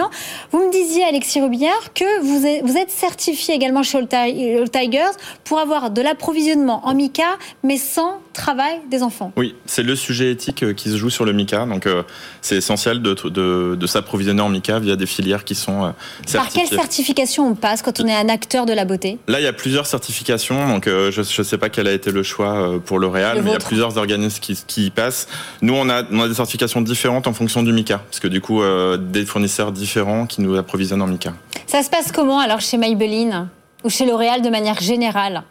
vous 0.50 0.58
me 0.58 0.72
disiez, 0.72 1.04
Alexis 1.04 1.40
Robillard, 1.40 1.92
que 1.94 2.22
vous 2.22 2.76
êtes, 2.76 2.90
certifié 2.90 3.54
également 3.54 3.82
chez 3.82 3.98
All 3.98 4.70
Tigers 4.70 5.16
pour 5.44 5.58
avoir 5.58 5.90
de 5.90 6.00
l'approvisionnement 6.00 6.86
en 6.86 6.94
mica, 6.94 7.38
mais 7.62 7.76
sans 7.76 8.20
travail 8.32 8.80
des 8.90 9.02
enfants. 9.02 9.32
Oui, 9.36 9.54
c'est 9.66 9.82
le 9.82 9.96
sujet 9.96 10.30
éthique 10.30 10.62
euh, 10.62 10.72
qui 10.72 10.90
se 10.90 10.96
joue 10.96 11.10
sur 11.10 11.24
le 11.24 11.32
mica. 11.32 11.66
Donc, 11.66 11.86
euh, 11.86 12.02
c'est 12.40 12.56
essentiel 12.56 13.00
de, 13.00 13.86
s'approvisionner 13.86 14.42
en 14.42 14.48
mica 14.48 14.78
via 14.78 14.96
des 14.96 15.06
filières 15.06 15.44
qui 15.44 15.54
sont 15.54 15.94
certifiées. 16.26 16.38
Euh, 16.38 16.42
Par 16.42 16.52
quelle 16.52 16.78
certification 16.78 17.48
on 17.48 17.54
passe 17.54 17.82
quand 17.82 18.00
on 18.00 18.06
est 18.06 18.14
un 18.14 18.28
acteur 18.28 18.66
de 18.66 18.72
la 18.72 18.84
beauté? 18.84 19.18
Là, 19.28 19.40
il 19.40 19.44
y 19.44 19.48
a 19.48 19.52
plusieurs 19.52 19.86
certifications. 19.86 20.68
Donc, 20.68 20.86
je 20.86 21.18
ne 21.18 21.44
sais 21.44 21.58
pas 21.58 21.68
quel 21.68 21.86
a 21.86 21.92
été 21.92 22.10
le 22.10 22.22
choix 22.22 22.80
pour 22.84 22.98
L'Oréal, 22.98 23.40
mais 23.42 23.50
il 23.50 23.52
y 23.52 23.56
a 23.56 23.60
plusieurs 23.60 23.96
organismes 23.96 24.40
qui, 24.40 24.86
y 24.86 24.90
passent. 24.90 25.28
Nous, 25.62 25.74
on 25.74 25.88
a, 25.88 26.02
on 26.10 26.20
a 26.20 26.28
des 26.28 26.34
certifications 26.34 26.80
différentes 26.80 27.26
en 27.26 27.32
fonction 27.32 27.62
du 27.62 27.72
mica, 27.72 27.98
parce 27.98 28.20
que 28.20 28.28
du 28.28 28.40
coup, 28.40 28.62
des 28.98 29.24
fournisseurs 29.24 29.72
différents 29.72 29.83
qui 30.26 30.40
nous 30.40 30.56
approvisionnent 30.56 31.02
en 31.02 31.06
mica. 31.06 31.32
Ça 31.66 31.82
se 31.82 31.90
passe 31.90 32.12
comment 32.12 32.38
alors 32.38 32.60
chez 32.60 32.76
Maybelline 32.76 33.48
ou 33.84 33.90
chez 33.90 34.06
L'Oréal 34.06 34.42
de 34.42 34.50
manière 34.50 34.80
générale? 34.80 35.42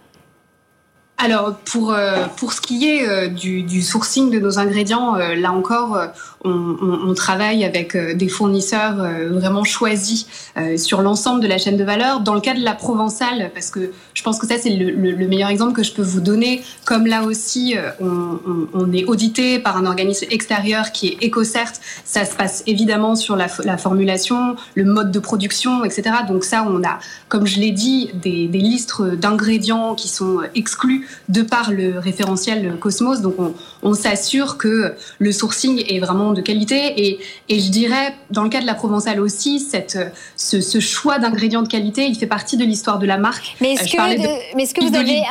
Alors 1.19 1.55
pour 1.55 1.93
euh, 1.93 2.25
pour 2.37 2.53
ce 2.53 2.59
qui 2.59 2.89
est 2.89 3.07
euh, 3.07 3.27
du, 3.27 3.61
du, 3.61 3.81
sourcing 3.81 4.31
de 4.31 4.39
nos 4.39 4.57
ingrédients, 4.57 5.15
euh, 5.15 5.35
là 5.35 5.53
encore, 5.53 5.97
on, 6.43 6.49
on, 6.49 7.09
on, 7.09 7.13
travaille 7.13 7.63
avec 7.63 7.95
des 7.95 8.27
fournisseurs 8.27 8.95
vraiment 9.29 9.63
choisis 9.63 10.27
sur 10.75 11.01
l'ensemble 11.01 11.41
de 11.41 11.47
la 11.47 11.57
chaîne 11.57 11.77
de 11.77 11.83
valeur. 11.83 12.19
Dans 12.19 12.33
le 12.33 12.41
cas 12.41 12.53
de 12.53 12.63
la 12.63 12.73
provençale, 12.73 13.51
parce 13.53 13.69
que 13.69 13.91
je 14.13 14.23
pense 14.23 14.39
que 14.39 14.47
ça 14.47 14.55
c'est 14.57 14.71
le, 14.71 14.89
le, 14.89 15.27
meilleur 15.27 15.49
exemple 15.49 15.73
que 15.73 15.83
je 15.83 15.93
peux 15.93 16.01
vous 16.01 16.19
donner. 16.19 16.61
Comme 16.83 17.05
là 17.05 17.23
aussi, 17.23 17.75
on, 18.01 18.39
on, 18.73 18.91
est 18.91 19.05
audité 19.05 19.59
par 19.59 19.77
un 19.77 19.85
organisme 19.85 20.25
extérieur 20.31 20.91
qui 20.91 21.07
est 21.07 21.27
EcoCert. 21.27 21.71
Ça 22.03 22.25
se 22.25 22.35
passe 22.35 22.63
évidemment 22.67 23.15
sur 23.15 23.37
la, 23.37 23.47
la, 23.63 23.77
formulation, 23.77 24.57
le 24.75 24.83
mode 24.83 25.11
de 25.11 25.19
production, 25.19 25.85
etc. 25.85 26.03
Donc 26.27 26.43
ça, 26.43 26.65
on 26.67 26.83
a, 26.83 26.99
comme 27.29 27.47
je 27.47 27.59
l'ai 27.59 27.71
dit, 27.71 28.11
des, 28.15 28.47
des 28.47 28.59
listes 28.59 29.01
d'ingrédients 29.01 29.95
qui 29.95 30.09
sont 30.09 30.41
exclus 30.55 31.02
de 31.29 31.41
par 31.41 31.71
le 31.71 31.99
référentiel 31.99 32.77
Cosmos. 32.79 33.21
Donc 33.21 33.35
on, 33.81 33.93
s'assure 33.93 34.57
que 34.57 34.95
le 35.19 35.31
sourcing 35.31 35.83
est 35.87 35.99
vraiment 35.99 36.33
de 36.33 36.41
qualité. 36.41 37.07
Et, 37.07 37.19
et, 37.49 37.59
je 37.59 37.69
dirais, 37.69 38.15
dans 38.31 38.43
le 38.43 38.49
cas 38.49 38.61
de 38.61 38.65
la 38.65 38.73
Provençale 38.73 39.19
aussi, 39.19 39.59
cette, 39.59 39.97
ce, 40.35 40.79
choix 40.79 41.19
d'ingrédients 41.19 41.61
de 41.61 41.67
qualité, 41.67 42.05
il 42.05 42.15
fait 42.15 42.27
partie 42.27 42.57
de 42.57 42.65
l'histoire 42.65 42.99
de 42.99 43.05
la 43.05 43.17
marque. 43.17 43.55
Mais 43.61 43.73
est-ce 43.73 43.91
que, 43.91 44.55
mais 44.55 44.63
est-ce 44.63 44.73
que 44.73 44.83
vous 44.83 44.95
avez 44.95 45.23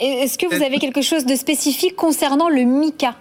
est-ce 0.00 0.38
que 0.38 0.46
vous 0.46 0.62
avez 0.62 0.78
quelque 0.78 1.02
chose 1.02 1.24
de 1.24 1.34
spécifique 1.34 1.96
concernant 1.96 2.48
le 2.48 2.62
mica? 2.62 3.14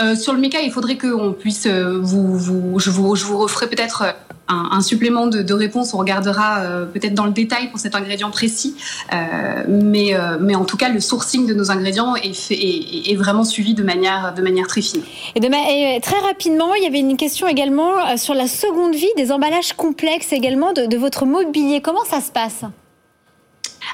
Euh, 0.00 0.16
sur 0.16 0.32
le 0.32 0.40
Mica, 0.40 0.60
il 0.60 0.72
faudrait 0.72 0.98
qu'on 0.98 1.32
puisse 1.32 1.66
euh, 1.66 1.98
vous, 2.00 2.36
vous, 2.36 2.80
je 2.80 2.90
vous, 2.90 3.14
je 3.14 3.24
vous 3.24 3.38
referai 3.38 3.68
peut-être 3.68 4.02
euh, 4.02 4.12
un, 4.48 4.80
supplément 4.80 5.28
de, 5.28 5.54
réponse. 5.54 5.94
On 5.94 5.98
regardera 5.98 6.62
peut-être 6.92 7.14
dans 7.14 7.24
le 7.24 7.32
détail 7.32 7.70
pour 7.70 7.78
cet 7.78 7.94
ingrédient 7.94 8.30
précis, 8.30 8.76
mais, 9.68 10.12
mais 10.38 10.54
en 10.54 10.66
tout 10.66 10.76
cas, 10.76 10.90
le 10.90 11.00
sourcing 11.00 11.46
de 11.46 11.54
nos 11.54 11.70
ingrédients 11.70 12.14
est, 12.14 12.34
fait, 12.34 12.54
est, 12.54 13.16
vraiment 13.16 13.44
suivi 13.44 13.72
de 13.72 13.82
manière, 13.82 14.34
de 14.34 14.42
manière 14.42 14.66
très 14.66 14.82
fine. 14.82 15.00
Et, 15.34 15.40
de 15.40 15.46
et, 15.46 15.98
très 16.00 16.18
rapidement, 16.18 16.74
il 16.74 16.82
y 16.82 16.86
avait 16.86 16.98
une 17.00 17.16
question 17.16 17.46
également 17.48 18.18
sur 18.18 18.34
la 18.34 18.46
seconde 18.46 18.94
vie 18.94 19.08
des 19.16 19.32
emballages 19.32 19.72
complexes 19.72 20.34
également 20.34 20.74
de 20.74 20.96
votre 20.98 21.24
mobilier. 21.24 21.80
Comment 21.80 22.04
ça 22.04 22.20
se 22.20 22.30
passe? 22.30 22.64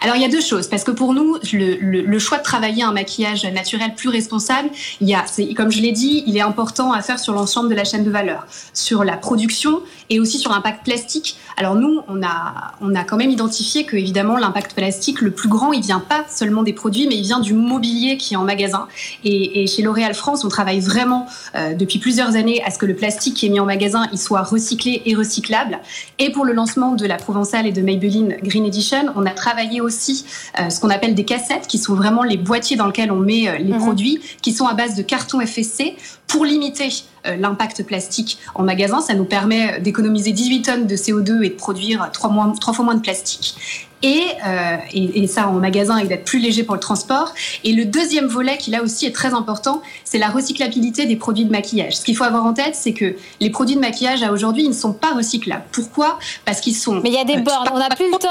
Alors 0.00 0.16
il 0.16 0.22
y 0.22 0.24
a 0.24 0.28
deux 0.28 0.40
choses, 0.40 0.66
parce 0.68 0.84
que 0.84 0.90
pour 0.90 1.12
nous, 1.12 1.36
le, 1.52 2.18
choix 2.18 2.38
de 2.38 2.42
travailler 2.42 2.82
un 2.82 2.92
maquillage 2.92 3.44
naturel 3.44 3.94
plus 3.94 4.08
responsable, 4.08 4.70
il 5.00 5.08
y 5.08 5.14
a, 5.14 5.24
comme 5.56 5.70
je 5.70 5.80
l'ai 5.80 5.92
dit, 5.92 6.24
il 6.26 6.36
est 6.36 6.42
important 6.42 6.92
à 6.92 7.02
faire 7.02 7.18
sur 7.18 7.34
l'ensemble 7.34 7.68
de 7.68 7.74
la 7.74 7.84
chaîne 7.84 8.04
de 8.04 8.10
valeur, 8.10 8.46
sur 8.72 9.04
la 9.04 9.16
production 9.16 9.80
et 10.08 10.20
aussi 10.20 10.38
sur 10.38 10.50
l'impact 10.50 10.84
plastique. 10.84 11.36
Alors 11.56 11.74
nous, 11.74 12.00
on 12.08 12.22
a, 12.22 12.72
on 12.80 12.94
a 12.94 13.04
quand 13.04 13.16
même 13.16 13.30
identifié 13.30 13.84
que 13.84 13.96
évidemment 13.96 14.36
l'impact 14.36 14.74
plastique 14.74 15.20
le 15.20 15.30
plus 15.30 15.48
grand, 15.48 15.72
il 15.72 15.82
vient 15.82 16.00
pas 16.00 16.24
seulement 16.28 16.62
des 16.62 16.72
produits, 16.72 17.06
mais 17.06 17.16
il 17.16 17.22
vient 17.22 17.40
du 17.40 17.52
mobilier 17.52 18.16
qui 18.16 18.34
est 18.34 18.36
en 18.36 18.44
magasin. 18.44 18.88
Et, 19.24 19.62
et 19.62 19.66
chez 19.66 19.82
L'Oréal 19.82 20.14
France, 20.14 20.44
on 20.44 20.48
travaille 20.48 20.80
vraiment 20.80 21.26
euh, 21.54 21.74
depuis 21.74 21.98
plusieurs 21.98 22.36
années 22.36 22.62
à 22.64 22.70
ce 22.70 22.78
que 22.78 22.86
le 22.86 22.94
plastique 22.94 23.34
qui 23.34 23.46
est 23.46 23.50
mis 23.50 23.60
en 23.60 23.66
magasin, 23.66 24.08
il 24.12 24.18
soit 24.18 24.42
recyclé 24.42 25.02
et 25.04 25.14
recyclable. 25.14 25.78
Et 26.18 26.32
pour 26.32 26.44
le 26.44 26.52
lancement 26.52 26.92
de 26.92 27.06
la 27.06 27.16
Provençale 27.16 27.66
et 27.66 27.72
de 27.72 27.82
Maybelline 27.82 28.36
Green 28.42 28.64
Edition, 28.64 29.12
on 29.16 29.26
a 29.26 29.30
travaillé 29.30 29.80
aussi 29.80 29.89
euh, 29.90 30.70
ce 30.70 30.80
qu'on 30.80 30.90
appelle 30.90 31.14
des 31.14 31.24
cassettes, 31.24 31.66
qui 31.66 31.78
sont 31.78 31.94
vraiment 31.94 32.22
les 32.22 32.36
boîtiers 32.36 32.76
dans 32.76 32.86
lesquels 32.86 33.12
on 33.12 33.20
met 33.20 33.48
euh, 33.48 33.58
les 33.58 33.72
mhm. 33.72 33.78
produits, 33.78 34.20
qui 34.42 34.52
sont 34.52 34.66
à 34.66 34.74
base 34.74 34.94
de 34.94 35.02
carton 35.02 35.40
FSC 35.40 35.94
pour 36.26 36.44
limiter 36.44 36.88
l'impact 37.24 37.84
plastique 37.84 38.38
en 38.54 38.62
magasin. 38.62 39.00
Ça 39.00 39.14
nous 39.14 39.24
permet 39.24 39.80
d'économiser 39.80 40.32
18 40.32 40.62
tonnes 40.62 40.86
de 40.86 40.96
CO2 40.96 41.42
et 41.42 41.50
de 41.50 41.54
produire 41.54 42.10
3, 42.12 42.30
moins, 42.30 42.52
3 42.52 42.74
fois 42.74 42.84
moins 42.84 42.94
de 42.94 43.00
plastique. 43.00 43.56
Euh, 44.04 44.76
et, 44.94 45.22
et, 45.22 45.26
ça 45.26 45.48
en 45.48 45.52
magasin 45.54 45.98
et 45.98 46.06
d'être 46.06 46.24
plus 46.24 46.38
léger 46.38 46.62
pour 46.62 46.74
le 46.74 46.80
transport. 46.80 47.34
Et 47.64 47.72
le 47.72 47.84
deuxième 47.84 48.26
volet 48.26 48.56
qui 48.56 48.70
là 48.70 48.82
aussi 48.82 49.04
est 49.04 49.14
très 49.14 49.34
important, 49.34 49.82
c'est 50.04 50.18
la 50.18 50.28
recyclabilité 50.28 51.04
des 51.04 51.16
produits 51.16 51.44
de 51.44 51.50
maquillage. 51.50 51.96
Ce 51.96 52.04
qu'il 52.04 52.16
faut 52.16 52.24
avoir 52.24 52.46
en 52.46 52.54
tête, 52.54 52.74
c'est 52.74 52.92
que 52.92 53.16
les 53.40 53.50
produits 53.50 53.76
de 53.76 53.80
maquillage 53.80 54.22
à 54.22 54.32
aujourd'hui, 54.32 54.64
ils 54.64 54.70
ne 54.70 54.74
sont 54.74 54.94
pas 54.94 55.12
recyclables. 55.14 55.64
Pourquoi? 55.70 56.18
Parce 56.46 56.60
qu'ils 56.60 56.74
sont. 56.74 57.00
Mais 57.02 57.10
il 57.10 57.14
y 57.14 57.18
a 57.18 57.24
des 57.24 57.36
euh, 57.36 57.40
bornes. 57.40 57.68
On 57.74 57.78
n'a 57.78 57.90
plus 57.90 58.10
le 58.10 58.16
temps. 58.16 58.28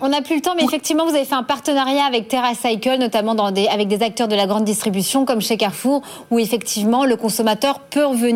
On 0.00 0.08
n'a 0.08 0.22
plus 0.22 0.36
le 0.36 0.40
temps. 0.42 0.54
Mais 0.56 0.64
effectivement, 0.64 1.06
vous 1.06 1.14
avez 1.14 1.24
fait 1.24 1.34
un 1.34 1.44
partenariat 1.44 2.04
avec 2.04 2.26
TerraCycle, 2.26 2.98
notamment 2.98 3.36
dans 3.36 3.52
des, 3.52 3.68
avec 3.68 3.86
des 3.86 4.02
acteurs 4.02 4.28
de 4.28 4.34
la 4.34 4.46
grande 4.46 4.64
distribution 4.64 5.24
comme 5.24 5.40
chez 5.40 5.56
Carrefour, 5.56 6.02
où 6.32 6.40
effectivement 6.40 7.04
le 7.04 7.16
consommateur 7.16 7.78
peut 7.78 8.04
revenir 8.04 8.31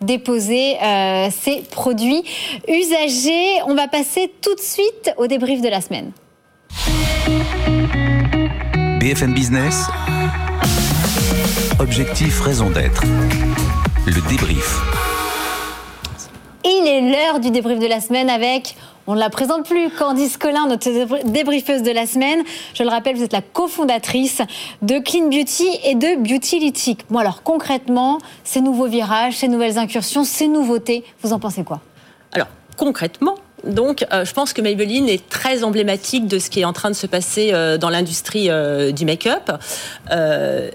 déposer 0.00 0.76
euh, 0.82 1.28
ses 1.30 1.62
produits 1.62 2.22
usagés. 2.68 3.62
On 3.66 3.74
va 3.74 3.88
passer 3.88 4.32
tout 4.40 4.54
de 4.54 4.60
suite 4.60 5.12
au 5.16 5.26
débrief 5.26 5.60
de 5.60 5.68
la 5.68 5.80
semaine. 5.80 6.12
BFM 9.00 9.32
Business. 9.32 9.86
Objectif, 11.78 12.40
raison 12.40 12.70
d'être. 12.70 13.02
Le 14.06 14.28
débrief. 14.28 14.80
Il 16.64 16.86
est 16.86 17.12
l'heure 17.12 17.40
du 17.40 17.50
débrief 17.50 17.78
de 17.78 17.86
la 17.86 18.00
semaine 18.00 18.28
avec 18.28 18.76
on 19.08 19.14
ne 19.14 19.20
la 19.20 19.30
présente 19.30 19.64
plus, 19.64 19.88
Candice 19.88 20.36
Collin, 20.36 20.66
notre 20.66 20.90
débriefeuse 21.24 21.82
de 21.82 21.90
la 21.90 22.06
semaine. 22.06 22.44
Je 22.74 22.82
le 22.82 22.90
rappelle, 22.90 23.16
vous 23.16 23.24
êtes 23.24 23.32
la 23.32 23.40
cofondatrice 23.40 24.42
de 24.82 24.98
Clean 24.98 25.28
Beauty 25.28 25.66
et 25.84 25.94
de 25.94 26.22
Beautylytic. 26.22 27.06
Bon 27.08 27.18
alors 27.18 27.42
concrètement, 27.42 28.18
ces 28.44 28.60
nouveaux 28.60 28.86
virages, 28.86 29.38
ces 29.38 29.48
nouvelles 29.48 29.78
incursions, 29.78 30.24
ces 30.24 30.46
nouveautés, 30.46 31.04
vous 31.22 31.32
en 31.32 31.38
pensez 31.38 31.64
quoi? 31.64 31.80
Alors 32.32 32.48
concrètement, 32.76 33.36
donc, 33.64 34.06
euh, 34.12 34.24
je 34.24 34.32
pense 34.32 34.52
que 34.52 34.60
Maybelline 34.62 35.08
est 35.08 35.28
très 35.28 35.64
emblématique 35.64 36.28
de 36.28 36.38
ce 36.38 36.48
qui 36.48 36.60
est 36.60 36.64
en 36.64 36.72
train 36.72 36.90
de 36.90 36.94
se 36.94 37.08
passer 37.08 37.50
euh, 37.52 37.76
dans 37.76 37.90
l'industrie 37.90 38.50
euh, 38.50 38.92
du 38.92 39.04
make-up. 39.04 39.50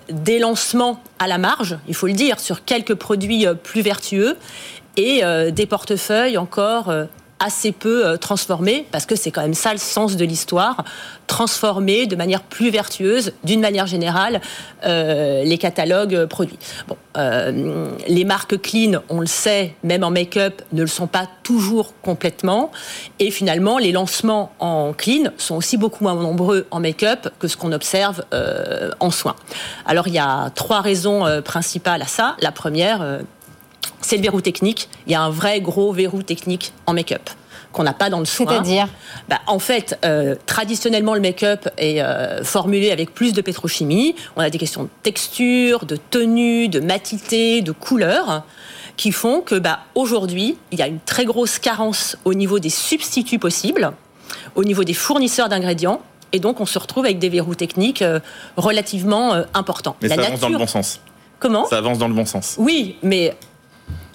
des 0.09 0.39
lancements 0.39 0.99
à 1.19 1.27
la 1.27 1.37
marge, 1.37 1.77
il 1.87 1.93
faut 1.93 2.07
le 2.07 2.13
dire, 2.13 2.39
sur 2.39 2.65
quelques 2.65 2.95
produits 2.95 3.45
plus 3.63 3.81
vertueux 3.81 4.35
et 4.97 5.21
des 5.51 5.65
portefeuilles 5.65 6.37
encore 6.37 6.93
assez 7.43 7.71
peu 7.71 8.05
euh, 8.05 8.17
transformé, 8.17 8.85
parce 8.91 9.05
que 9.05 9.15
c'est 9.15 9.31
quand 9.31 9.41
même 9.41 9.53
ça 9.53 9.73
le 9.73 9.79
sens 9.79 10.15
de 10.15 10.25
l'histoire, 10.25 10.83
transformer 11.27 12.07
de 12.07 12.15
manière 12.15 12.41
plus 12.41 12.69
vertueuse, 12.69 13.33
d'une 13.43 13.59
manière 13.59 13.85
générale, 13.85 14.41
euh, 14.85 15.43
les 15.43 15.57
catalogues 15.57 16.25
produits. 16.25 16.57
Bon, 16.87 16.97
euh, 17.17 17.91
les 18.07 18.23
marques 18.23 18.59
clean, 18.61 19.01
on 19.09 19.19
le 19.19 19.27
sait, 19.27 19.75
même 19.83 20.03
en 20.03 20.09
make-up, 20.09 20.61
ne 20.71 20.81
le 20.81 20.87
sont 20.87 21.07
pas 21.07 21.27
toujours 21.43 21.93
complètement. 22.01 22.71
Et 23.19 23.29
finalement, 23.29 23.77
les 23.77 23.91
lancements 23.91 24.51
en 24.59 24.93
clean 24.93 25.31
sont 25.37 25.55
aussi 25.55 25.77
beaucoup 25.77 26.03
moins 26.03 26.15
nombreux 26.15 26.65
en 26.71 26.79
make-up 26.79 27.29
que 27.39 27.47
ce 27.47 27.57
qu'on 27.57 27.71
observe 27.71 28.23
en 28.99 29.11
soins. 29.11 29.35
Alors, 29.85 30.07
il 30.07 30.13
y 30.13 30.19
a 30.19 30.49
trois 30.55 30.81
raisons 30.81 31.25
principales 31.43 32.01
à 32.01 32.07
ça. 32.07 32.35
La 32.39 32.51
première, 32.51 33.19
c'est 34.01 34.17
le 34.17 34.23
verrou 34.23 34.41
technique. 34.41 34.89
Il 35.07 35.11
y 35.11 35.15
a 35.15 35.21
un 35.21 35.29
vrai 35.29 35.61
gros 35.61 35.93
verrou 35.93 36.23
technique 36.23 36.73
en 36.85 36.93
make-up 36.93 37.29
qu'on 37.73 37.83
n'a 37.83 37.93
pas 37.93 38.09
dans 38.09 38.19
le 38.19 38.25
soin. 38.25 38.45
C'est-à-dire 38.47 38.87
bah, 39.27 39.41
En 39.47 39.59
fait, 39.59 39.99
euh, 40.05 40.35
traditionnellement, 40.45 41.15
le 41.15 41.19
make-up 41.19 41.67
est 41.77 42.01
euh, 42.01 42.43
formulé 42.45 42.91
avec 42.91 43.13
plus 43.13 43.33
de 43.33 43.41
pétrochimie. 43.41 44.15
On 44.37 44.41
a 44.41 44.49
des 44.49 44.57
questions 44.57 44.83
de 44.83 44.89
texture, 45.01 45.85
de 45.85 45.97
tenue, 45.97 46.69
de 46.69 46.79
matité, 46.79 47.61
de 47.61 47.73
couleur 47.73 48.43
qui 48.95 49.11
font 49.11 49.41
que 49.41 49.55
bah, 49.55 49.79
aujourd'hui, 49.95 50.55
il 50.71 50.77
y 50.77 50.83
a 50.83 50.87
une 50.87 50.99
très 50.99 51.25
grosse 51.25 51.57
carence 51.57 52.15
au 52.25 52.35
niveau 52.35 52.59
des 52.59 52.69
substituts 52.69 53.39
possibles, 53.39 53.91
au 54.55 54.63
niveau 54.63 54.83
des 54.83 54.93
fournisseurs 54.93 55.49
d'ingrédients. 55.49 55.99
Et 56.31 56.39
donc, 56.39 56.61
on 56.61 56.65
se 56.65 56.77
retrouve 56.77 57.05
avec 57.05 57.17
des 57.17 57.29
verrous 57.29 57.55
techniques 57.55 58.03
euh, 58.03 58.19
relativement 58.55 59.33
importants. 59.53 59.95
Mais 60.01 60.09
ça 60.09 60.15
avance 60.15 60.39
dans 60.39 60.49
le 60.49 60.57
bon 60.57 60.67
sens. 60.67 61.01
Comment 61.39 61.65
Ça 61.65 61.77
avance 61.79 61.97
dans 61.97 62.07
le 62.07 62.13
bon 62.13 62.25
sens. 62.25 62.55
Oui, 62.57 62.97
mais 63.01 63.35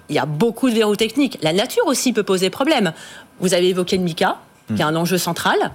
il 0.09 0.17
y 0.17 0.19
a 0.19 0.27
beaucoup 0.27 0.71
de 0.71 0.75
verrous 0.75 0.97
techniques. 0.97 1.39
La 1.43 1.53
nature 1.53 1.87
aussi 1.87 2.13
peut 2.13 2.23
poser 2.23 2.51
problème. 2.51 2.93
Vous 3.41 3.55
avez 3.55 3.69
évoqué 3.69 3.97
le 3.97 4.03
mica, 4.03 4.39
qui 4.75 4.81
est 4.81 4.85
un 4.85 4.97
enjeu 4.97 5.19
central. 5.19 5.73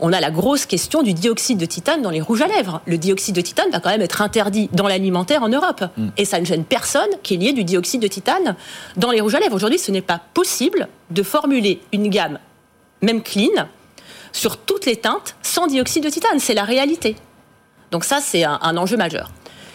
On 0.00 0.12
a 0.12 0.20
la 0.20 0.30
grosse 0.30 0.66
question 0.66 1.02
du 1.02 1.14
dioxyde 1.14 1.58
de 1.58 1.66
titane 1.66 2.02
dans 2.02 2.10
les 2.10 2.20
rouges 2.20 2.42
à 2.42 2.48
lèvres. 2.48 2.80
Le 2.86 2.98
dioxyde 2.98 3.34
de 3.36 3.40
titane 3.40 3.70
va 3.70 3.80
quand 3.80 3.90
même 3.90 4.02
être 4.02 4.22
interdit 4.22 4.68
dans 4.72 4.88
l'alimentaire 4.88 5.42
en 5.42 5.48
Europe. 5.48 5.84
Mm. 5.96 6.08
Et 6.16 6.24
ça 6.24 6.40
ne 6.40 6.44
gêne 6.44 6.64
personne 6.64 7.08
qu'il 7.22 7.42
y 7.42 7.48
ait 7.48 7.52
du 7.52 7.64
dioxyde 7.64 8.02
de 8.02 8.08
titane 8.08 8.56
dans 8.96 9.10
les 9.10 9.20
rouges 9.20 9.36
à 9.36 9.40
lèvres. 9.40 9.54
Aujourd'hui, 9.54 9.78
ce 9.78 9.92
n'est 9.92 10.02
pas 10.02 10.20
possible 10.34 10.88
de 11.10 11.22
formuler 11.22 11.80
une 11.92 12.08
gamme, 12.08 12.38
même 13.02 13.22
clean, 13.22 13.68
sur 14.32 14.56
toutes 14.56 14.86
les 14.86 14.96
teintes 14.96 15.36
sans 15.42 15.68
dioxyde 15.68 16.02
de 16.02 16.10
titane. 16.10 16.40
C'est 16.40 16.54
la 16.54 16.64
réalité. 16.64 17.16
Donc 17.92 18.04
ça, 18.04 18.18
c'est 18.20 18.42
un, 18.42 18.58
un 18.62 18.76
enjeu 18.76 18.96
majeur. 18.96 19.30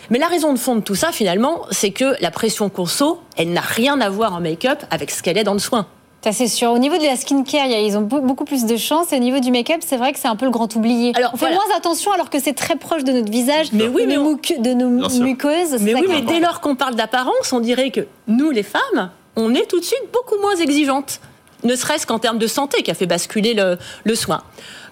Mais 0.10 0.20
la 0.20 0.28
raison 0.28 0.54
de 0.54 0.60
fond 0.60 0.76
de 0.76 0.82
tout 0.82 0.96
ça, 0.96 1.12
finalement, 1.12 1.62
c'est 1.72 1.92
que 1.92 2.16
la 2.22 2.32
pression 2.32 2.70
conso, 2.70 3.20
elle 3.38 3.52
n'a 3.52 3.62
rien 3.62 4.02
à 4.02 4.10
voir 4.10 4.34
en 4.36 4.42
make-up 4.42 4.80
avec 4.92 5.12
ce 5.12 5.22
qu'elle 5.22 5.38
est 5.38 5.44
dans 5.44 5.54
le 5.54 5.60
soin. 5.60 5.88
Ça, 6.24 6.34
c'est 6.34 6.48
sûr. 6.48 6.72
Au 6.72 6.80
niveau 6.80 6.98
de 6.98 7.04
la 7.04 7.16
skincare, 7.16 7.68
ils 7.68 7.96
ont 7.98 8.02
beaucoup 8.02 8.44
plus 8.44 8.66
de 8.66 8.76
chance. 8.76 9.14
Et 9.14 9.16
au 9.16 9.20
niveau 9.20 9.40
du 9.40 9.52
make-up, 9.52 9.82
c'est 9.86 9.96
vrai 9.96 10.12
que 10.12 10.20
c'est 10.20 10.28
un 10.28 10.36
peu 10.36 10.46
le 10.46 10.52
grand 10.52 10.76
oublié. 10.76 11.14
Alors, 11.16 11.32
on 11.34 11.38
fait 11.38 11.54
moins 11.54 11.64
attention 11.78 12.12
alors 12.12 12.30
que 12.30 12.40
c'est 12.40 12.54
très 12.54 12.76
proche 12.76 13.06
de 13.06 13.14
notre 13.14 13.32
visage, 13.32 13.68
mais 13.72 13.88
oui, 13.88 14.04
mais 14.06 14.16
de 14.16 14.74
nos 14.74 15.10
muqueuses. 15.22 15.78
Mais 15.80 15.94
oui, 15.96 16.08
mais 16.10 16.22
dès 16.22 16.42
lors 16.42 16.60
qu'on 16.60 16.76
parle 16.76 16.96
d'apparence, 16.96 17.54
on 17.54 17.62
dirait 17.62 17.92
que 17.92 18.02
nous, 18.28 18.52
les 18.52 18.64
femmes, 18.64 19.12
on 19.38 19.54
est 19.54 19.66
tout 19.70 19.80
de 19.80 19.86
suite 19.86 20.04
beaucoup 20.12 20.40
moins 20.42 20.56
exigeantes. 20.58 21.22
Ne 21.64 21.76
serait-ce 21.76 22.06
qu'en 22.06 22.20
termes 22.20 22.38
de 22.38 22.48
santé, 22.48 22.84
qui 22.84 22.92
a 22.92 22.94
fait 22.94 23.06
basculer 23.06 23.54
le, 23.54 23.78
le 24.04 24.16
soin. 24.16 24.44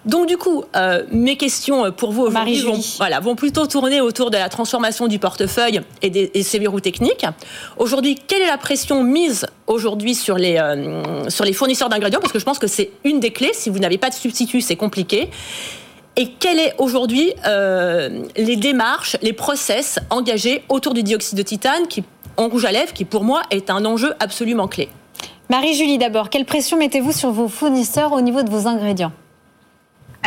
Donc 0.04 0.26
du 0.26 0.36
coup, 0.36 0.64
euh, 0.76 1.02
mes 1.10 1.36
questions 1.36 1.90
pour 1.92 2.12
vous 2.12 2.22
aujourd'hui 2.22 2.60
vont, 2.62 2.80
voilà, 2.98 3.20
vont 3.20 3.34
plutôt 3.34 3.66
tourner 3.66 4.00
autour 4.00 4.30
de 4.30 4.36
la 4.36 4.48
transformation 4.48 5.06
du 5.06 5.18
portefeuille 5.18 5.80
et, 6.02 6.10
des, 6.10 6.30
et 6.34 6.42
ses 6.42 6.58
verrous 6.58 6.80
techniques. 6.80 7.26
Aujourd'hui, 7.76 8.14
quelle 8.14 8.42
est 8.42 8.46
la 8.46 8.58
pression 8.58 9.02
mise 9.02 9.46
aujourd'hui 9.66 10.14
sur 10.14 10.36
les, 10.36 10.58
euh, 10.58 11.28
sur 11.28 11.44
les 11.44 11.52
fournisseurs 11.52 11.88
d'ingrédients? 11.88 12.20
Parce 12.20 12.32
que 12.32 12.38
je 12.38 12.44
pense 12.44 12.58
que 12.58 12.66
c'est 12.66 12.90
une 13.04 13.20
des 13.20 13.30
clés. 13.30 13.52
Si 13.52 13.70
vous 13.70 13.78
n'avez 13.78 13.98
pas 13.98 14.10
de 14.10 14.14
substitut, 14.14 14.60
c'est 14.60 14.76
compliqué. 14.76 15.30
Et 16.16 16.26
quelles 16.40 16.58
est 16.58 16.74
aujourd'hui 16.78 17.32
euh, 17.46 18.24
les 18.36 18.56
démarches, 18.56 19.16
les 19.22 19.32
process 19.32 20.00
engagés 20.10 20.64
autour 20.68 20.92
du 20.92 21.04
dioxyde 21.04 21.38
de 21.38 21.42
titane 21.42 21.86
qui, 21.88 22.02
en 22.36 22.48
rouge 22.48 22.64
à 22.64 22.72
lèvres, 22.72 22.92
qui 22.92 23.04
pour 23.04 23.22
moi 23.22 23.42
est 23.50 23.70
un 23.70 23.84
enjeu 23.84 24.14
absolument 24.18 24.66
clé? 24.66 24.88
Marie-Julie, 25.48 25.96
d'abord, 25.96 26.28
quelle 26.28 26.44
pression 26.44 26.76
mettez-vous 26.76 27.12
sur 27.12 27.30
vos 27.30 27.48
fournisseurs 27.48 28.12
au 28.12 28.20
niveau 28.20 28.42
de 28.42 28.50
vos 28.50 28.66
ingrédients? 28.66 29.12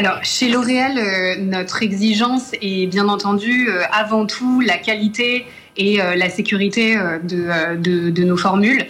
Alors, 0.03 0.23
chez 0.23 0.49
L'Oréal, 0.49 0.97
euh, 0.97 1.35
notre 1.37 1.83
exigence 1.83 2.53
est 2.59 2.87
bien 2.87 3.07
entendu 3.07 3.69
euh, 3.69 3.83
avant 3.91 4.25
tout 4.25 4.59
la 4.59 4.79
qualité 4.79 5.45
et 5.77 6.01
euh, 6.01 6.15
la 6.15 6.27
sécurité 6.27 6.95
de, 6.95 7.77
de, 7.77 8.09
de, 8.09 8.23
nos 8.23 8.35
formules. 8.35 8.87